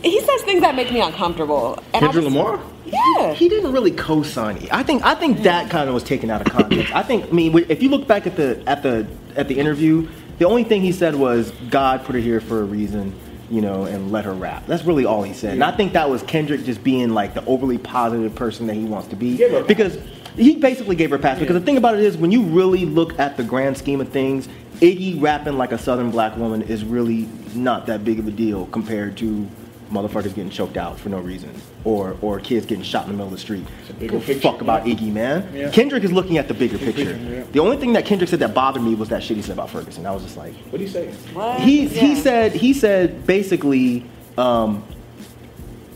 he 0.02 0.20
says 0.20 0.42
things 0.42 0.62
that 0.62 0.74
make 0.74 0.90
me 0.90 1.00
uncomfortable. 1.02 1.74
And 1.92 1.96
I 2.04 2.08
Kendrick 2.08 2.24
just- 2.24 2.34
Lamar? 2.36 2.60
Yeah. 2.86 3.34
He 3.34 3.50
didn't 3.50 3.72
really 3.72 3.90
co-sign 3.90 4.56
it. 4.56 4.72
I 4.72 4.82
think 4.82 5.04
I 5.04 5.14
think 5.14 5.42
that 5.42 5.68
kind 5.68 5.88
of 5.88 5.94
was 5.94 6.04
taken 6.04 6.30
out 6.30 6.40
of 6.40 6.50
context. 6.50 6.94
I 6.94 7.02
think 7.02 7.26
I 7.26 7.30
mean 7.32 7.66
if 7.68 7.82
you 7.82 7.90
look 7.90 8.06
back 8.06 8.26
at 8.26 8.36
the 8.36 8.62
at 8.66 8.82
the 8.82 9.06
at 9.38 9.48
the 9.48 9.58
interview, 9.58 10.08
the 10.38 10.46
only 10.46 10.64
thing 10.64 10.82
he 10.82 10.92
said 10.92 11.14
was 11.14 11.52
God 11.70 12.04
put 12.04 12.14
her 12.14 12.20
here 12.20 12.40
for 12.40 12.60
a 12.60 12.64
reason, 12.64 13.14
you 13.50 13.60
know, 13.60 13.84
and 13.84 14.12
let 14.12 14.24
her 14.24 14.34
rap. 14.34 14.66
That's 14.66 14.84
really 14.84 15.04
all 15.04 15.22
he 15.22 15.32
said. 15.32 15.54
And 15.54 15.64
I 15.64 15.74
think 15.74 15.92
that 15.94 16.10
was 16.10 16.22
Kendrick 16.24 16.64
just 16.64 16.82
being 16.82 17.10
like 17.10 17.34
the 17.34 17.44
overly 17.46 17.78
positive 17.78 18.34
person 18.34 18.66
that 18.66 18.74
he 18.74 18.84
wants 18.84 19.08
to 19.08 19.16
be 19.16 19.36
because 19.62 19.96
he 20.36 20.56
basically 20.56 20.96
gave 20.96 21.10
her 21.10 21.16
a 21.16 21.18
pass 21.18 21.38
because 21.38 21.54
the 21.54 21.64
thing 21.64 21.76
about 21.76 21.94
it 21.94 22.00
is 22.00 22.16
when 22.16 22.30
you 22.30 22.42
really 22.42 22.84
look 22.84 23.18
at 23.18 23.36
the 23.36 23.44
grand 23.44 23.78
scheme 23.78 24.00
of 24.00 24.08
things, 24.08 24.48
Iggy 24.80 25.20
rapping 25.20 25.56
like 25.56 25.72
a 25.72 25.78
southern 25.78 26.10
black 26.10 26.36
woman 26.36 26.62
is 26.62 26.84
really 26.84 27.28
not 27.54 27.86
that 27.86 28.04
big 28.04 28.18
of 28.18 28.28
a 28.28 28.30
deal 28.30 28.66
compared 28.66 29.16
to 29.18 29.48
motherfuckers 29.90 30.34
getting 30.34 30.50
choked 30.50 30.76
out 30.76 30.98
for 30.98 31.08
no 31.08 31.18
reason 31.18 31.50
or 31.84 32.16
or 32.20 32.38
kids 32.40 32.66
getting 32.66 32.84
shot 32.84 33.04
in 33.04 33.08
the 33.10 33.14
middle 33.14 33.26
of 33.28 33.32
the 33.32 33.38
street. 33.38 33.64
Go 34.06 34.20
fuck 34.20 34.60
about 34.60 34.84
Iggy, 34.84 35.12
man. 35.12 35.48
Yeah. 35.54 35.70
Kendrick 35.70 36.04
is 36.04 36.12
looking 36.12 36.36
at 36.38 36.48
the 36.48 36.54
bigger 36.54 36.78
picture. 36.78 37.04
picture, 37.14 37.18
yeah. 37.34 37.44
The 37.52 37.60
only 37.60 37.76
thing 37.78 37.94
that 37.94 38.04
Kendrick 38.04 38.28
said 38.30 38.38
that 38.40 38.54
bothered 38.54 38.82
me 38.82 38.94
was 38.94 39.08
that 39.08 39.22
shit 39.22 39.36
he 39.36 39.42
said 39.42 39.52
about 39.54 39.70
Ferguson. 39.70 40.04
I 40.06 40.12
was 40.12 40.22
just 40.22 40.36
like, 40.36 40.54
What 40.70 40.78
do 40.78 40.84
you 40.84 40.90
say? 40.90 41.12
he 41.60 41.86
he 41.88 42.14
said 42.16 42.52
he 42.52 42.74
said 42.74 43.26
basically 43.26 44.04
um, 44.36 44.84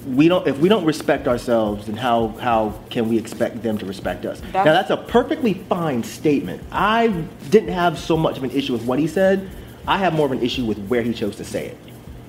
we 0.07 0.27
don't 0.27 0.47
if 0.49 0.59
we 0.59 0.69
don't 0.69 0.85
respect 0.85 1.29
ourselves 1.29 1.87
then 1.87 1.97
how 1.97 2.29
how 2.41 2.75
can 2.91 3.09
we 3.09 3.17
expect 3.19 3.63
them 3.63 3.79
to 3.79 3.87
respect 3.87 4.25
us 4.27 4.41
now 4.43 4.65
That's- 4.65 4.89
that's 4.89 4.91
a 4.91 4.97
perfectly 4.97 5.55
fine 5.55 6.03
statement 6.03 6.61
i 6.73 7.07
didn't 7.51 7.73
have 7.73 7.99
so 8.01 8.17
much 8.17 8.37
of 8.37 8.43
an 8.43 8.51
issue 8.51 8.73
with 8.73 8.85
what 8.85 8.99
he 8.99 9.07
said 9.07 9.49
i 9.87 9.99
have 9.99 10.13
more 10.13 10.27
of 10.27 10.33
an 10.33 10.43
issue 10.43 10.65
with 10.65 10.79
where 10.89 11.03
he 11.03 11.15
chose 11.15 11.37
to 11.37 11.45
say 11.45 11.67
it 11.69 11.79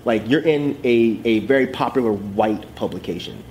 like 0.06 0.28
you're 0.28 0.42
in 0.42 0.80
a, 0.84 1.22
a 1.26 1.40
very 1.40 1.68
popular 1.68 2.12
white 2.12 2.76
publication. 2.76 3.44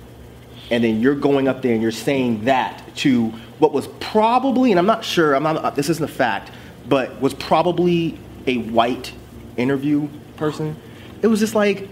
And 0.71 0.83
then 0.83 1.01
you're 1.01 1.15
going 1.15 1.47
up 1.47 1.61
there 1.61 1.73
and 1.73 1.81
you're 1.81 1.91
saying 1.91 2.45
that 2.45 2.83
to 2.97 3.27
what 3.59 3.73
was 3.73 3.87
probably 3.99 4.71
and 4.71 4.79
i'm 4.79 4.85
not 4.85 5.05
sure 5.05 5.35
i'm 5.35 5.43
not 5.43 5.57
uh, 5.57 5.69
this 5.69 5.89
isn't 5.89 6.03
a 6.03 6.07
fact 6.07 6.51
but 6.87 7.19
was 7.21 7.33
probably 7.33 8.17
a 8.47 8.57
white 8.57 9.13
interview 9.57 10.07
person. 10.35 10.75
It 11.21 11.27
was 11.27 11.39
just 11.39 11.55
like 11.55 11.87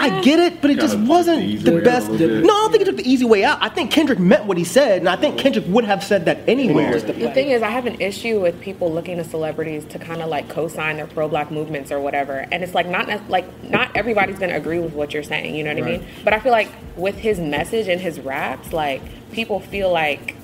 I 0.00 0.20
get 0.22 0.38
it, 0.38 0.60
but 0.60 0.70
it 0.70 0.78
just 0.80 0.98
wasn't 0.98 1.64
the 1.64 1.70
the 1.72 1.80
best. 1.80 2.08
a. 2.08 2.12
No, 2.18 2.54
I 2.54 2.60
don't 2.60 2.70
think 2.70 2.80
he 2.82 2.84
took 2.84 2.96
the 2.96 3.08
easy 3.08 3.24
way 3.24 3.44
out. 3.44 3.58
I 3.62 3.68
think 3.68 3.90
Kendrick 3.90 4.18
meant 4.18 4.44
what 4.46 4.56
he 4.56 4.64
said, 4.64 5.00
and 5.00 5.08
I 5.08 5.16
think 5.16 5.38
Kendrick 5.38 5.64
would 5.68 5.84
have 5.84 6.02
said 6.02 6.24
that 6.26 6.40
anywhere. 6.48 6.98
The 7.00 7.30
thing 7.30 7.50
is, 7.50 7.62
I 7.62 7.70
have 7.70 7.86
an 7.86 8.00
issue 8.00 8.40
with 8.40 8.60
people 8.60 8.92
looking 8.92 9.16
to 9.18 9.24
celebrities 9.24 9.84
to 9.86 9.98
kind 9.98 10.22
of 10.22 10.28
like 10.28 10.48
co-sign 10.48 10.96
their 10.96 11.06
pro-black 11.06 11.50
movements 11.50 11.92
or 11.92 12.00
whatever, 12.00 12.46
and 12.50 12.62
it's 12.62 12.74
like 12.74 12.88
not 12.88 13.08
like 13.28 13.46
not 13.64 13.94
everybody's 13.96 14.38
gonna 14.38 14.56
agree 14.56 14.78
with 14.78 14.92
what 14.92 15.12
you're 15.12 15.22
saying. 15.22 15.54
You 15.54 15.64
know 15.64 15.74
what 15.74 15.82
I 15.82 15.86
mean? 15.86 16.06
But 16.24 16.32
I 16.32 16.40
feel 16.40 16.52
like 16.52 16.70
with 16.96 17.16
his 17.16 17.38
message 17.38 17.88
and 17.88 18.00
his 18.00 18.20
raps, 18.20 18.72
like 18.72 19.02
people 19.32 19.60
feel 19.60 19.90
like. 19.90 20.36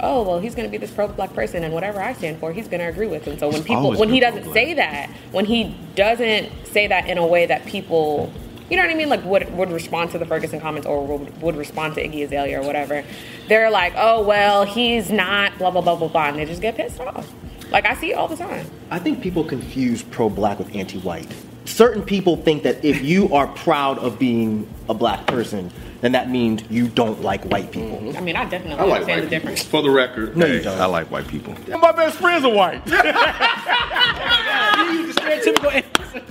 Oh 0.00 0.22
well, 0.22 0.38
he's 0.38 0.54
gonna 0.54 0.68
be 0.68 0.76
this 0.76 0.92
pro-black 0.92 1.34
person, 1.34 1.64
and 1.64 1.74
whatever 1.74 2.00
I 2.00 2.12
stand 2.12 2.38
for, 2.38 2.52
he's 2.52 2.68
gonna 2.68 2.88
agree 2.88 3.08
with. 3.08 3.26
And 3.26 3.36
so 3.40 3.48
when 3.48 3.64
people, 3.64 3.96
when 3.96 4.08
he 4.08 4.20
doesn't 4.20 4.44
pro-black. 4.44 4.66
say 4.66 4.74
that, 4.74 5.10
when 5.32 5.44
he 5.44 5.74
doesn't 5.96 6.52
say 6.68 6.86
that 6.86 7.08
in 7.08 7.18
a 7.18 7.26
way 7.26 7.46
that 7.46 7.66
people, 7.66 8.32
you 8.70 8.76
know 8.76 8.82
what 8.82 8.90
I 8.90 8.94
mean, 8.94 9.08
like 9.08 9.24
would 9.24 9.52
would 9.56 9.70
respond 9.72 10.10
to 10.12 10.18
the 10.18 10.26
Ferguson 10.26 10.60
comments 10.60 10.86
or 10.86 11.06
would, 11.06 11.40
would 11.42 11.56
respond 11.56 11.94
to 11.96 12.06
Iggy 12.06 12.24
Azalea 12.24 12.60
or 12.60 12.64
whatever, 12.66 13.04
they're 13.48 13.70
like, 13.70 13.94
oh 13.96 14.22
well, 14.22 14.64
he's 14.64 15.10
not 15.10 15.56
blah 15.58 15.70
blah 15.70 15.80
blah 15.80 15.96
blah 15.96 16.08
blah, 16.08 16.28
and 16.28 16.38
they 16.38 16.44
just 16.44 16.60
get 16.62 16.76
pissed 16.76 17.00
off. 17.00 17.32
Like 17.70 17.86
I 17.86 17.94
see 17.94 18.12
it 18.12 18.14
all 18.14 18.28
the 18.28 18.36
time. 18.36 18.66
I 18.90 18.98
think 18.98 19.20
people 19.22 19.44
confuse 19.44 20.02
pro-black 20.02 20.58
with 20.58 20.74
anti-white. 20.74 21.28
Certain 21.66 22.02
people 22.02 22.36
think 22.38 22.62
that 22.62 22.82
if 22.82 23.02
you 23.02 23.32
are 23.34 23.46
proud 23.46 23.98
of 23.98 24.18
being 24.18 24.66
a 24.88 24.94
black 24.94 25.26
person, 25.26 25.70
then 26.00 26.12
that 26.12 26.30
means 26.30 26.62
you 26.70 26.88
don't 26.88 27.20
like 27.20 27.44
white 27.44 27.70
people. 27.70 27.98
Mm-hmm. 27.98 28.16
I 28.16 28.20
mean, 28.22 28.36
I 28.36 28.44
definitely 28.48 28.78
I 28.78 28.84
like 28.84 29.02
understand 29.02 29.20
white 29.20 29.28
the 29.30 29.36
people. 29.36 29.50
difference. 29.50 29.62
For 29.64 29.82
the 29.82 29.90
record, 29.90 30.34
No, 30.34 30.46
you 30.46 30.60
don't. 30.62 30.80
I 30.80 30.86
like 30.86 31.10
white 31.10 31.28
people. 31.28 31.54
my 31.68 31.92
best 31.92 32.16
friends 32.18 32.44
are 32.46 32.52
white. 32.52 32.80
You 34.78 34.84
use 35.00 35.14
the 35.14 35.20
stereotypical 35.20 35.74
answer. 35.74 36.22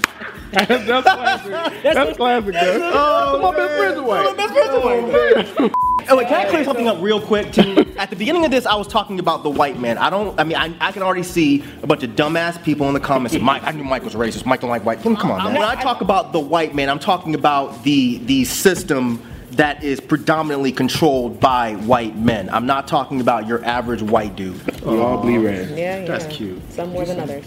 That's 0.52 0.86
classic. 0.86 1.84
That's 1.84 2.18
classic, 2.18 2.54
guys. 2.54 2.80
Oh, 2.94 3.40
my 3.42 3.56
best 3.56 3.78
friends 3.78 3.98
are 3.98 4.04
white. 4.04 4.26
My 4.26 4.34
best 4.34 4.54
friends 4.54 4.70
are 4.70 5.62
white. 5.62 5.72
Oh, 6.10 6.18
wait, 6.18 6.28
can 6.28 6.46
I 6.46 6.50
clear 6.50 6.64
something 6.64 6.88
up 6.88 7.02
real 7.02 7.20
quick? 7.22 7.52
Too? 7.52 7.86
At 7.98 8.10
the 8.10 8.16
beginning 8.16 8.46
of 8.46 8.52
this, 8.52 8.66
I 8.66 8.76
was 8.76 8.88
talking 8.88 9.20
about 9.20 9.44
the 9.44 9.50
white 9.50 9.80
man. 9.80 9.98
I 9.98 10.10
don't. 10.10 10.40
I 10.40 10.44
mean, 10.44 10.58
I, 10.58 10.74
I 10.80 10.92
can 10.92 11.02
already 11.04 11.24
see 11.24 11.64
a 11.84 11.88
bunch 11.88 12.04
of 12.04 12.12
dumbass 12.12 12.62
people 12.64 12.88
in 12.88 12.94
the 12.94 13.00
comments. 13.00 13.34
saying, 13.34 13.44
Mike, 13.46 13.64
I 13.64 13.72
knew 13.72 13.84
Mike 13.84 14.04
was 14.04 14.16
racist. 14.16 14.46
Mike 14.46 14.62
don't 14.62 14.70
like 14.70 14.86
white. 14.86 15.02
Come, 15.02 15.16
come 15.16 15.32
on, 15.32 15.44
man. 15.44 15.54
When 15.54 15.64
I 15.64 15.76
talk 15.82 16.02
about 16.02 16.32
the 16.34 16.40
white 16.40 16.74
man, 16.76 16.90
I'm 16.90 17.00
talking 17.00 17.36
about 17.36 17.84
the 17.84 18.18
the 18.20 18.46
system 18.46 19.22
that 19.52 19.84
is 19.84 20.00
predominantly 20.00 20.72
controlled 20.72 21.40
by 21.40 21.74
white 21.74 22.16
men. 22.16 22.50
I'm 22.50 22.66
not 22.68 22.88
talking 22.88 23.22
about 23.22 23.48
your 23.48 23.64
average 23.66 24.02
white 24.02 24.36
dude. 24.36 24.62
We 24.84 25.00
all 25.00 25.20
bleed 25.22 25.40
red. 25.40 25.70
Yeah, 25.70 26.00
yeah. 26.00 26.06
That's 26.06 26.28
cute. 26.28 26.62
Some 26.72 26.92
more 26.92 27.06
than 27.06 27.20
others. 27.20 27.46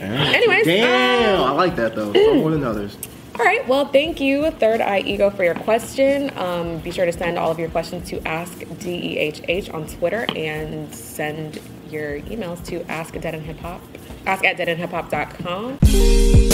Anyways, 0.00 0.64
Damn, 0.64 1.40
um, 1.40 1.46
I 1.48 1.50
like 1.52 1.76
that 1.76 1.94
though. 1.94 2.12
Some 2.12 2.38
more 2.38 2.50
than 2.50 2.64
others. 2.64 2.96
All 3.38 3.44
right. 3.44 3.66
Well, 3.68 3.84
thank 3.86 4.20
you, 4.20 4.50
Third 4.52 4.80
Eye 4.80 5.00
Ego, 5.00 5.30
for 5.30 5.44
your 5.44 5.54
question. 5.54 6.36
Um, 6.36 6.78
be 6.78 6.90
sure 6.90 7.06
to 7.06 7.12
send 7.12 7.38
all 7.38 7.52
of 7.52 7.58
your 7.58 7.68
questions 7.68 8.08
to 8.10 8.20
Ask 8.26 8.58
DEHH 8.58 9.72
on 9.72 9.86
Twitter 9.86 10.26
and 10.34 10.92
send 10.92 11.60
your 11.88 12.20
emails 12.22 12.64
to 12.66 12.82
Ask 12.90 13.14
Dead 13.14 13.34
End 13.34 13.44
Hip 13.44 13.58
Hop, 13.60 13.80
ask 14.26 14.44
at 14.44 14.56
deadendhiphop.com. 14.56 16.47